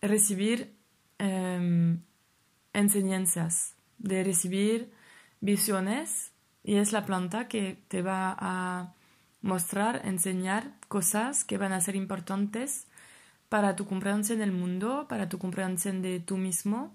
recibir 0.00 0.74
em, 1.18 2.00
enseñanzas 2.72 3.74
de 3.98 4.24
recibir 4.24 4.92
visiones 5.40 6.32
y 6.64 6.76
es 6.76 6.92
la 6.92 7.06
planta 7.06 7.48
que 7.48 7.82
te 7.88 8.02
va 8.02 8.36
a 8.38 8.94
mostrar, 9.40 10.02
enseñar 10.04 10.74
cosas 10.88 11.44
que 11.44 11.58
van 11.58 11.72
a 11.72 11.80
ser 11.80 11.96
importantes 11.96 12.86
para 13.48 13.76
tu 13.76 13.86
comprensión 13.86 14.38
del 14.40 14.52
mundo, 14.52 15.06
para 15.08 15.28
tu 15.28 15.38
comprensión 15.38 16.02
de 16.02 16.20
tú 16.20 16.36
mismo 16.36 16.94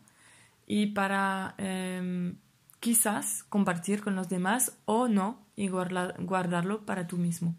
y 0.67 0.87
para 0.87 1.55
em, 1.57 2.37
quizás 2.79 3.43
compartir 3.45 4.01
con 4.03 4.15
los 4.15 4.29
demás 4.29 4.77
o 4.85 5.07
no 5.07 5.45
y 5.55 5.69
guardarlo 5.69 6.85
para 6.85 7.07
tú 7.07 7.17
mismo. 7.17 7.55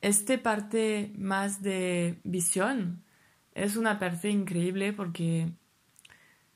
esta 0.00 0.36
parte 0.42 1.12
más 1.16 1.62
de 1.62 2.20
visión 2.24 3.02
es 3.54 3.76
una 3.76 3.98
parte 3.98 4.30
increíble 4.30 4.92
porque 4.92 5.52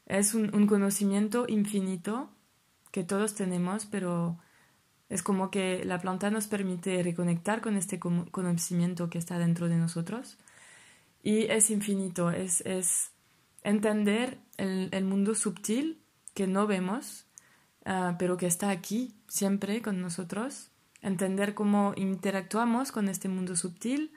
es 0.06 0.34
un, 0.34 0.66
conocimiento 0.66 1.46
infinito 1.48 2.30
que 2.96 3.04
todos 3.04 3.34
tenemos, 3.34 3.84
pero 3.84 4.38
es 5.10 5.22
como 5.22 5.50
que 5.50 5.84
la 5.84 6.00
planta 6.00 6.30
nos 6.30 6.46
permite 6.46 7.02
reconectar 7.02 7.60
con 7.60 7.76
este 7.76 8.00
conocimiento 8.00 9.10
que 9.10 9.18
está 9.18 9.38
dentro 9.38 9.68
de 9.68 9.76
nosotros. 9.76 10.38
Y 11.22 11.42
es 11.42 11.68
infinito, 11.68 12.30
es, 12.30 12.62
es 12.62 13.10
entender 13.62 14.38
el, 14.56 15.04
mundo 15.04 15.34
sutil 15.34 16.00
que 16.32 16.46
no 16.46 16.66
vemos, 16.66 17.26
ah, 17.84 18.16
pero 18.18 18.38
que 18.38 18.46
está 18.46 18.70
aquí 18.70 19.14
siempre 19.28 19.82
con 19.82 20.00
nosotros. 20.00 20.70
Entender 21.02 21.52
cómo 21.52 21.92
interactuamos 21.96 22.92
con 22.92 23.10
este 23.10 23.28
mundo 23.28 23.56
sutil 23.56 24.10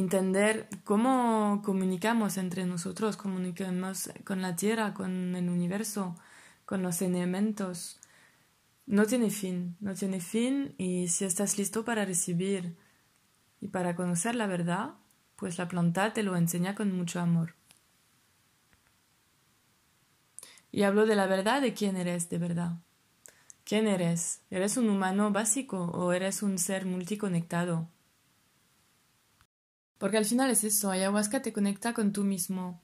entender 0.00 0.68
cómo 0.84 1.62
comunicamos 1.64 2.36
entre 2.36 2.66
nosotros, 2.66 3.16
comunicamos 3.16 4.10
con 4.24 4.42
la 4.42 4.56
Tierra, 4.56 4.94
con 4.94 5.36
el 5.36 5.48
universo, 5.48 6.16
con 6.64 6.82
los 6.82 7.00
elementos. 7.02 8.00
No 8.86 9.06
tiene 9.06 9.30
fin, 9.30 9.76
no 9.80 9.94
tiene 9.94 10.20
fin 10.20 10.74
y 10.78 11.08
si 11.08 11.24
estás 11.24 11.58
listo 11.58 11.84
para 11.84 12.04
recibir 12.04 12.76
y 13.60 13.68
para 13.68 13.94
conocer 13.94 14.34
la 14.34 14.46
verdad, 14.46 14.94
pues 15.36 15.58
la 15.58 15.68
planta 15.68 16.12
te 16.12 16.22
lo 16.22 16.36
enseña 16.36 16.74
con 16.74 16.96
mucho 16.96 17.20
amor. 17.20 17.54
Y 20.72 20.82
hablo 20.82 21.06
de 21.06 21.16
la 21.16 21.26
verdad 21.26 21.62
de 21.62 21.74
quién 21.74 21.96
eres 21.96 22.28
de 22.30 22.38
verdad. 22.38 22.78
¿Quién 23.64 23.86
eres? 23.86 24.42
¿Eres 24.50 24.76
un 24.76 24.88
humano 24.88 25.30
básico 25.30 25.84
o 25.84 26.12
eres 26.12 26.42
un 26.42 26.58
ser 26.58 26.86
multiconectado? 26.86 27.88
Porque 30.00 30.16
al 30.16 30.24
final 30.24 30.48
es 30.48 30.64
eso, 30.64 30.90
ayahuasca 30.90 31.42
te 31.42 31.52
conecta 31.52 31.92
con 31.92 32.14
tú 32.14 32.24
mismo. 32.24 32.80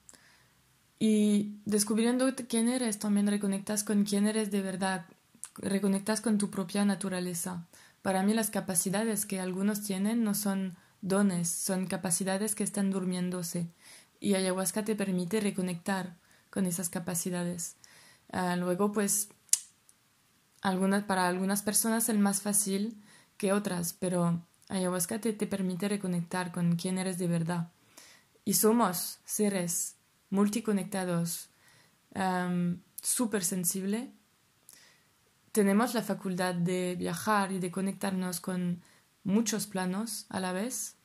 Y 0.98 1.56
descubriendo 1.64 2.26
quién 2.46 2.68
eres, 2.68 2.98
también 2.98 3.26
reconectas 3.26 3.84
con 3.84 4.04
quién 4.04 4.26
eres 4.26 4.50
de 4.50 4.60
verdad, 4.60 5.06
reconectas 5.54 6.20
con 6.20 6.36
tu 6.36 6.50
propia 6.50 6.84
naturaleza. 6.84 7.66
Para 8.02 8.22
mí 8.22 8.34
las 8.34 8.50
capacidades 8.50 9.24
que 9.24 9.40
algunos 9.40 9.82
tienen 9.82 10.24
no 10.24 10.34
son 10.34 10.76
dones, 11.00 11.48
son 11.48 11.86
capacidades 11.86 12.54
que 12.54 12.64
están 12.64 12.90
durmiéndose. 12.90 13.66
Y 14.20 14.34
ayahuasca 14.34 14.84
te 14.84 14.94
permite 14.94 15.40
reconectar 15.40 16.18
con 16.50 16.66
esas 16.66 16.90
capacidades. 16.90 17.76
Ah, 18.30 18.56
luego, 18.56 18.92
pues, 18.92 19.30
algunas, 20.60 21.04
para 21.04 21.28
algunas 21.28 21.62
personas 21.62 22.10
es 22.10 22.18
más 22.18 22.42
fácil 22.42 23.02
que 23.38 23.54
otras, 23.54 23.94
pero 23.94 24.42
Ayahuasca 24.68 25.20
te, 25.20 25.32
permite 25.32 25.88
reconectar 25.88 26.50
con 26.50 26.76
quién 26.76 26.98
eres 26.98 27.18
de 27.18 27.28
verdad. 27.28 27.70
Y 28.44 28.54
somos 28.54 29.20
seres 29.24 29.96
multiconectados, 30.30 31.50
súper 33.00 33.44
sensibles. 33.44 34.08
Tenemos 35.52 35.94
la 35.94 36.02
facultad 36.02 36.54
de 36.54 36.96
viajar 36.98 37.52
y 37.52 37.58
de 37.58 37.70
conectarnos 37.70 38.40
con 38.40 38.82
muchos 39.24 39.66
planos 39.66 40.26
a 40.28 40.40
la 40.40 40.52
vez. 40.52 40.96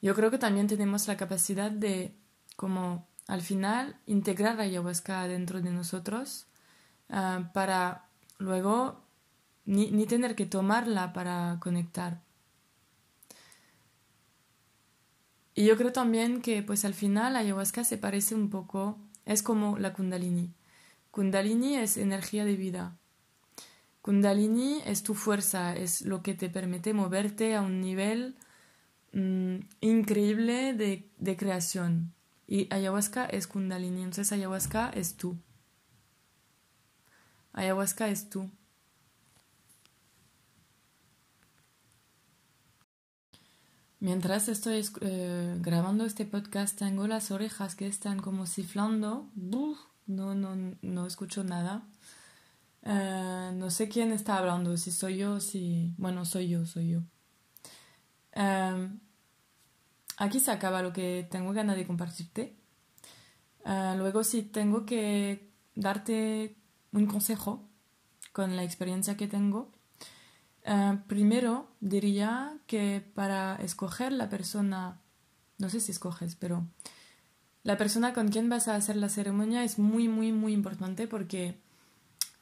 Yo 0.00 0.14
creo 0.14 0.30
que 0.30 0.38
también 0.38 0.66
tenemos 0.66 1.08
la 1.08 1.16
capacidad 1.16 1.70
de, 1.70 2.14
como 2.56 3.06
al 3.28 3.40
final, 3.40 3.96
integrar 4.06 4.56
la 4.56 4.64
ayahuasca 4.64 5.26
dentro 5.28 5.60
de 5.60 5.70
nosotros 5.70 6.46
ah, 7.08 7.50
para 7.54 8.08
luego 8.38 9.00
ni 9.64 10.06
tener 10.06 10.34
que 10.34 10.44
tomarla 10.44 11.12
para 11.12 11.58
conectar. 11.60 12.20
Y 15.54 15.66
yo 15.66 15.76
creo 15.76 15.92
también 15.92 16.40
que 16.40 16.62
pues 16.62 16.84
al 16.84 16.94
final 16.94 17.36
ayahuasca 17.36 17.84
se 17.84 17.98
parece 17.98 18.34
un 18.34 18.48
poco, 18.48 18.98
es 19.26 19.42
como 19.42 19.78
la 19.78 19.92
kundalini. 19.92 20.50
Kundalini 21.10 21.76
es 21.76 21.98
energía 21.98 22.44
de 22.44 22.56
vida. 22.56 22.96
Kundalini 24.00 24.80
es 24.86 25.02
tu 25.02 25.14
fuerza, 25.14 25.76
es 25.76 26.02
lo 26.02 26.22
que 26.22 26.34
te 26.34 26.48
permite 26.48 26.94
moverte 26.94 27.54
a 27.54 27.60
un 27.60 27.80
nivel 27.80 28.34
mm, 29.12 29.56
increíble 29.80 30.72
de, 30.72 31.08
de 31.18 31.36
creación. 31.36 32.14
Y 32.48 32.66
ayahuasca 32.72 33.26
es 33.26 33.46
kundalini, 33.46 34.02
entonces 34.02 34.32
ayahuasca 34.32 34.90
es 34.90 35.16
tú. 35.16 35.36
Ayahuasca 37.52 38.08
es 38.08 38.30
tú. 38.30 38.50
Mientras 44.02 44.48
estoy 44.48 44.84
eh, 45.02 45.56
grabando 45.60 46.04
este 46.04 46.24
podcast 46.24 46.76
tengo 46.76 47.06
las 47.06 47.30
orejas 47.30 47.76
que 47.76 47.86
están 47.86 48.18
como 48.18 48.46
ciflando. 48.46 49.30
No, 49.36 49.76
no, 50.08 50.34
no 50.34 51.06
escucho 51.06 51.44
nada. 51.44 51.84
Eh, 52.82 53.52
no 53.54 53.70
sé 53.70 53.88
quién 53.88 54.10
está 54.10 54.38
hablando, 54.38 54.76
si 54.76 54.90
soy 54.90 55.18
yo, 55.18 55.38
si... 55.38 55.94
Bueno, 55.98 56.24
soy 56.24 56.48
yo, 56.48 56.66
soy 56.66 56.88
yo. 56.90 57.02
Em, 58.32 58.98
aquí 60.16 60.40
se 60.40 60.50
acaba 60.50 60.82
lo 60.82 60.92
que 60.92 61.28
tengo 61.30 61.52
ganas 61.52 61.76
de 61.76 61.86
compartirte. 61.86 62.56
Eh, 63.64 63.94
luego 63.96 64.24
si 64.24 64.42
tengo 64.42 64.84
que 64.84 65.48
darte 65.76 66.56
un 66.90 67.06
consejo 67.06 67.68
con 68.32 68.56
la 68.56 68.64
experiencia 68.64 69.16
que 69.16 69.28
tengo. 69.28 69.70
Eh, 70.64 70.98
primero 71.08 71.68
diría 71.80 72.56
que 72.66 73.04
para 73.14 73.56
escoger 73.56 74.12
la 74.12 74.28
persona, 74.28 75.00
no 75.58 75.68
sé 75.68 75.80
si 75.80 75.92
escoges, 75.92 76.36
pero 76.36 76.66
la 77.64 77.76
persona 77.76 78.12
con 78.12 78.28
quien 78.28 78.48
vas 78.48 78.68
a 78.68 78.76
hacer 78.76 78.96
la 78.96 79.08
ceremonia 79.08 79.64
es 79.64 79.78
muy, 79.78 80.08
muy, 80.08 80.32
muy 80.32 80.52
importante 80.52 81.08
porque 81.08 81.56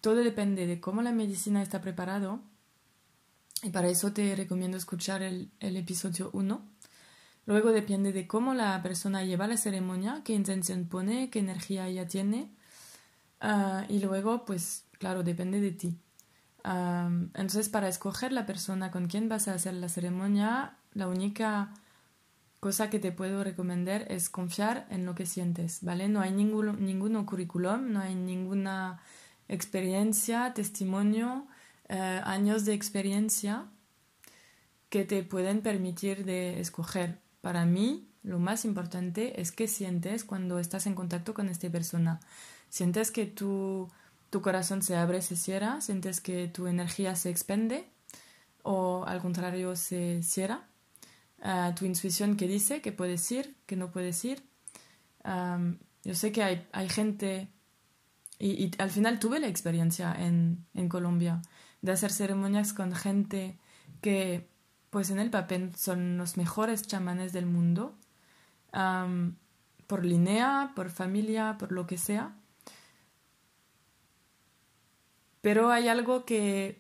todo 0.00 0.16
depende 0.16 0.66
de 0.66 0.80
cómo 0.80 1.02
la 1.02 1.12
medicina 1.12 1.62
está 1.62 1.80
preparado. 1.80 2.40
Y 3.62 3.70
para 3.70 3.88
eso 3.88 4.12
te 4.12 4.35
recomiendo 4.35 4.78
escuchar 4.78 5.22
el, 5.22 5.50
episodio 5.61 6.30
1. 6.33 6.62
Luego 7.46 7.72
depende 7.72 8.12
de 8.12 8.26
cómo 8.26 8.54
la 8.54 8.83
persona 8.83 9.24
lleva 9.24 9.46
la 9.46 9.56
ceremonia, 9.59 10.22
qué 10.24 10.33
intención 10.35 10.87
pone, 10.87 11.30
qué 11.30 11.40
energía 11.40 11.87
ella 11.88 12.06
tiene. 12.06 12.50
Ah, 13.40 13.85
y 13.88 13.98
luego, 14.00 14.44
pues 14.46 14.85
claro, 14.98 15.22
depende 15.22 15.61
de 15.61 15.72
ti 15.72 15.98
entonces, 16.64 17.68
para 17.68 17.88
escoger 17.88 18.33
la 18.33 18.46
persona 18.46 18.90
con 18.90 19.07
quien 19.07 19.29
vas 19.29 19.49
a 19.49 19.55
hacer 19.55 19.75
la 19.75 19.88
ceremonia, 19.88 20.77
la 20.92 21.09
única 21.09 21.73
cosa 22.61 22.90
que 22.90 22.99
te 22.99 23.12
puedo 23.12 23.42
recomendar 23.42 24.05
es 24.12 24.29
confiar 24.29 24.87
en 24.90 25.07
lo 25.07 25.14
que 25.14 25.27
sientes, 25.27 25.83
¿vale? 25.83 26.09
No 26.09 26.20
hay 26.20 26.31
ningún, 26.31 26.85
ningún 26.85 27.25
currículum, 27.25 27.92
no 27.92 28.01
hay 28.01 28.14
ninguna 28.14 29.01
experiencia, 29.49 30.53
testimonio, 30.55 31.46
eh, 31.88 32.20
años 32.25 32.64
de 32.64 32.75
experiencia 32.75 33.64
que 34.90 35.05
te 35.05 35.23
pueden 35.23 35.62
permitir 35.62 36.25
de 36.25 36.61
escoger. 36.61 37.18
Para 37.40 37.64
mí, 37.64 38.09
lo 38.23 38.38
más 38.38 38.64
importante 38.64 39.40
es 39.40 39.51
qué 39.51 39.66
sientes 39.66 40.25
cuando 40.25 40.59
estás 40.59 40.87
en 40.87 40.94
contacto 40.94 41.33
con 41.33 41.49
esta 41.49 41.70
persona. 41.70 42.20
Sientes 42.68 43.11
que 43.11 43.25
tú 43.25 43.88
corazón 44.40 44.83
se 44.83 44.97
abre, 44.97 45.23
se 45.23 45.37
cierra, 45.37 45.81
sientes 45.81 46.21
que 46.21 46.47
tu 46.49 46.69
energía 46.69 47.16
se 47.16 47.31
expende 47.31 47.88
o 48.62 49.05
al 49.07 49.21
contrario 49.21 49.77
se 49.77 50.23
cierra. 50.23 50.69
Ah, 51.43 51.75
tu 51.77 51.87
intuición 51.87 52.37
que 52.37 52.47
dice 52.47 52.81
que 52.83 52.93
puedes 52.93 53.31
ir, 53.33 53.57
que 53.66 53.77
no 53.77 53.90
puedes 53.90 54.25
ir. 54.25 54.43
yo 56.05 56.14
sé 56.14 56.33
que 56.33 56.43
hay, 56.43 56.66
hay 56.73 56.88
gente, 56.88 57.49
y, 58.38 58.71
al 58.79 58.90
final 58.90 59.19
tuve 59.19 59.40
la 59.40 59.49
experiencia 59.49 60.14
en, 60.16 60.64
en, 60.75 60.88
Colombia 60.88 61.43
de 61.83 61.93
hacer 61.93 62.12
ceremonias 62.12 62.73
con 62.73 62.95
gente 62.95 63.59
que, 64.01 64.49
pues 64.90 65.11
en 65.11 65.19
el 65.19 65.31
papel, 65.31 65.75
son 65.77 66.19
los 66.19 66.37
mejores 66.37 66.87
chamanes 66.87 67.33
del 67.33 67.47
mundo, 67.47 67.95
por 69.87 70.05
línea, 70.05 70.73
por 70.77 70.90
familia, 70.90 71.57
por 71.59 71.73
lo 71.73 71.87
que 71.87 71.99
sea. 71.99 72.35
Pero 75.40 75.70
hay 75.70 75.88
algo 75.88 76.24
que, 76.24 76.79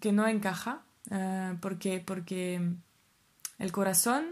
que 0.00 0.12
no 0.12 0.26
encaja, 0.26 0.82
eh, 1.10 1.56
porque, 1.60 2.00
porque 2.00 2.60
el 3.58 3.72
corazón, 3.72 4.26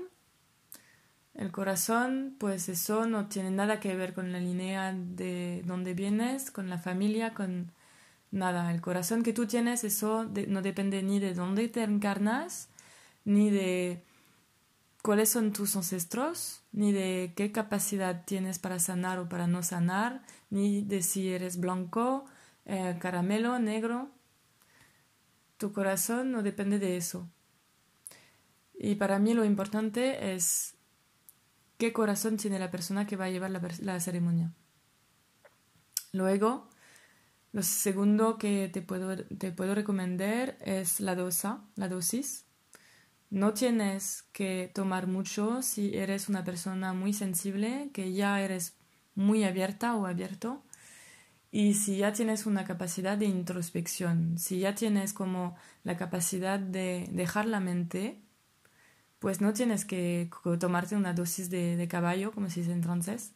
el 1.35 1.53
corazón, 1.53 2.35
pues 2.39 2.69
eso 2.69 3.07
no 3.07 3.27
tiene 3.29 3.51
nada 3.51 3.79
que 3.79 3.95
ver 3.95 4.15
con 4.15 4.33
la 4.33 4.41
línea 4.41 4.93
de 4.93 5.63
donde 5.67 5.95
vienes, 5.95 6.51
con 6.51 6.69
la 6.69 6.79
familia, 6.79 7.35
con 7.35 7.71
nada. 8.31 8.73
El 8.73 8.81
corazón 8.81 9.23
que 9.23 9.33
tú 9.33 9.47
tienes, 9.47 9.85
eso 9.85 10.29
no 10.49 10.63
depende 10.63 11.03
ni 11.03 11.21
de 11.21 11.35
dónde 11.35 11.69
te 11.69 11.85
encarnas, 11.85 12.69
ni 13.25 13.51
de 13.51 14.03
cuáles 15.03 15.31
son 15.31 15.53
tus 15.53 15.77
ancestros, 15.77 16.63
ni 16.73 16.93
de 16.93 17.33
qué 17.37 17.53
capacidad 17.53 18.25
tienes 18.25 18.59
para 18.59 18.79
sanar 18.79 19.19
o 19.19 19.29
para 19.29 19.47
no 19.47 19.63
sanar, 19.63 20.23
ni 20.51 20.83
de 20.83 21.03
si 21.03 21.29
eres 21.29 21.61
blanco 21.61 22.25
eh, 22.69 22.97
caramelo, 23.01 23.59
negro. 23.59 24.11
Tu 25.57 25.73
corazón 25.73 26.31
no 26.31 26.43
depende 26.43 26.79
de 26.79 26.99
eso. 26.99 27.29
Y 28.79 28.95
para 28.95 29.19
mí 29.19 29.33
lo 29.35 29.45
importante 29.45 30.35
es 30.35 30.77
qué 31.79 31.93
corazón 31.95 32.37
tiene 32.37 32.59
la 32.59 32.71
persona 32.71 33.07
que 33.07 33.17
va 33.17 33.25
a 33.25 33.31
llevar 33.31 33.51
la, 33.51 34.01
ceremonia. 34.01 34.53
Luego, 36.13 36.69
lo 37.53 37.63
segundo 37.63 38.37
que 38.37 38.69
te 38.69 38.83
puedo, 38.83 39.17
te 39.17 39.51
puedo 39.51 39.75
recomendar 39.75 40.59
es 40.61 41.01
la 41.01 41.15
dosa, 41.15 41.65
la 41.75 41.89
dosis. 41.89 42.45
No 43.31 43.55
tienes 43.55 44.25
que 44.33 44.71
tomar 44.75 45.07
mucho 45.07 45.63
si 45.63 45.97
eres 45.97 46.29
una 46.29 46.45
persona 46.45 46.93
muy 46.93 47.15
sensible, 47.15 47.91
que 47.95 48.13
ya 48.13 48.41
eres 48.43 48.77
muy 49.15 49.45
abierta 49.45 49.97
o 49.97 50.07
abierto. 50.07 50.63
Y 51.51 51.75
si 51.75 51.99
ya 51.99 52.13
tienes 52.13 52.47
una 52.47 52.65
capacidad 52.65 53.17
de 53.17 53.27
introspección, 53.27 54.39
si 54.39 54.61
ya 54.61 54.75
tienes 54.75 55.15
como 55.15 55.57
la 55.83 55.97
capacidad 55.97 56.59
de 56.59 57.09
dejar 57.13 57.47
la 57.47 57.61
mente, 57.61 58.21
pues 59.19 59.41
no 59.41 59.53
tienes 59.53 59.85
que 59.85 60.31
tomarte 60.61 60.95
una 60.97 61.15
dosis 61.15 61.51
de, 61.51 61.89
caballo, 61.91 62.33
como 62.33 62.51
se 62.51 62.61
dice 62.61 62.73
en 62.73 62.83
francés. 62.83 63.33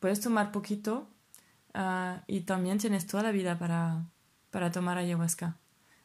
puedes 0.00 0.20
tomar 0.20 0.52
poquito 0.52 1.08
ah, 1.74 2.22
y 2.26 2.40
también 2.42 2.78
tienes 2.78 3.06
toda 3.06 3.22
la 3.22 3.32
vida 3.32 3.58
para, 3.58 4.04
para 4.50 4.70
tomar 4.70 4.98
ayahuasca. 4.98 5.56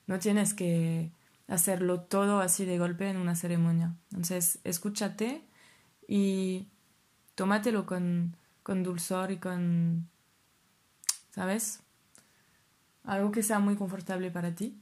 No 0.08 0.20
tienes 0.20 0.54
que 0.54 1.12
hacerlo 1.48 2.02
todo 2.02 2.40
así 2.40 2.66
de 2.66 2.80
golpe 2.80 3.10
en 3.10 3.18
una 3.18 3.36
ceremonia. 3.36 3.96
Entonces, 4.12 4.60
escúchate 4.64 5.44
y 6.08 6.70
tómatelo 7.36 7.86
con, 7.86 8.36
con 8.64 8.84
dulzor 8.84 9.32
y 9.32 9.38
con, 9.38 10.10
¿sabes? 11.40 11.80
Algo 13.06 13.32
que 13.32 13.44
sea 13.44 13.60
muy 13.60 13.78
confortable 13.78 14.30
para 14.30 14.54
ti. 14.56 14.78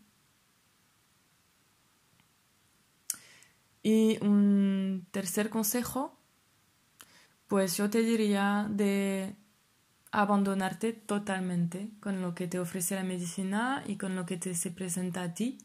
Y 3.83 4.17
un 4.25 5.05
tercer 5.11 5.51
consejo, 5.51 6.17
pues 7.47 7.77
yo 7.77 7.91
te 7.91 8.01
diría 8.01 8.65
de 8.71 9.35
abandonarte 10.11 10.93
totalmente 10.93 11.91
con 11.99 12.23
lo 12.23 12.33
que 12.33 12.47
te 12.47 12.57
ofrece 12.57 12.95
la 12.95 13.03
medicina 13.03 13.83
y 13.85 13.97
con 13.97 14.15
lo 14.15 14.25
que 14.25 14.37
te 14.37 14.55
se 14.55 14.71
presenta 14.71 15.21
a 15.21 15.33
ti 15.35 15.59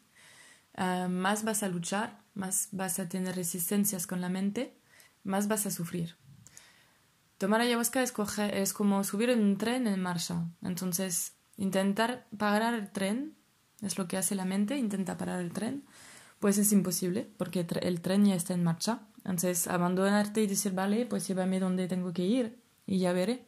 Ah, 0.75 1.09
más 1.11 1.45
vas 1.45 1.63
a 1.65 1.69
luchar, 1.69 2.19
más 2.35 2.69
vas 2.73 2.99
a 3.01 3.09
tener 3.09 3.37
resistencias 3.37 4.07
con 4.07 4.21
la 4.23 4.31
mente, 4.31 4.75
más 5.25 5.49
vas 5.49 5.67
a 5.67 5.71
sufrir. 5.71 6.17
Tomar 7.43 7.61
ayahuasca 7.61 8.05
es, 8.05 8.15
es 8.39 8.73
como 8.73 9.03
subir 9.03 9.29
en 9.29 9.43
un 9.43 9.59
tren 9.59 9.89
en 9.89 10.01
marcha. 10.01 10.45
Entonces, 10.63 11.33
intentar 11.57 12.29
parar 12.39 12.73
el 12.73 12.93
tren 12.93 13.35
es 13.81 13.99
lo 13.99 14.07
que 14.07 14.17
hace 14.17 14.37
la 14.37 14.45
mente, 14.45 14.77
intenta 14.77 15.19
parar 15.19 15.41
el 15.41 15.53
tren, 15.53 15.85
pues 16.39 16.57
es 16.57 16.71
imposible 16.71 17.29
porque 17.39 17.67
el 17.81 18.01
tren 18.01 18.27
ya 18.27 18.37
está 18.37 18.55
en 18.55 18.63
marcha. 18.63 19.09
Entonces, 19.25 19.67
abandonarte 19.67 20.41
y 20.41 20.47
decir, 20.47 20.73
vale, 20.73 21.05
pues 21.05 21.27
llévame 21.27 21.59
donde 21.59 21.89
tengo 21.89 22.13
que 22.13 22.23
ir 22.23 22.63
y 22.87 23.01
ya 23.01 23.13
veré. 23.13 23.45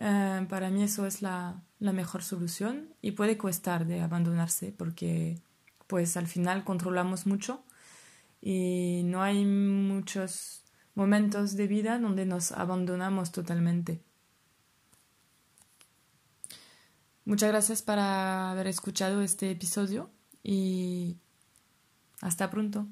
Ah, 0.00 0.44
para 0.48 0.70
mí 0.70 0.82
eso 0.82 1.06
es 1.06 1.22
la, 1.22 1.62
la 1.78 1.92
mejor 1.92 2.24
solución 2.24 2.92
y 3.02 3.12
puede 3.12 3.38
costar 3.38 3.86
de 3.86 4.00
abandonarse 4.00 4.74
porque 4.76 5.38
pues 5.86 6.16
al 6.16 6.26
final 6.26 6.64
controlamos 6.64 7.24
mucho 7.24 7.62
y 8.42 9.02
no 9.04 9.22
hay 9.22 9.44
muchos 9.44 10.65
momentos 10.96 11.54
de 11.54 11.68
vida 11.68 12.00
donde 12.00 12.26
nos 12.26 12.50
abandonamos 12.50 13.30
totalmente. 13.30 14.00
Muchas 17.24 17.50
gracias 17.50 17.82
por 17.82 17.98
haber 17.98 18.66
escuchado 18.66 19.20
este 19.20 19.50
episodio 19.50 20.10
y 20.42 21.18
hasta 22.20 22.50
pronto. 22.50 22.88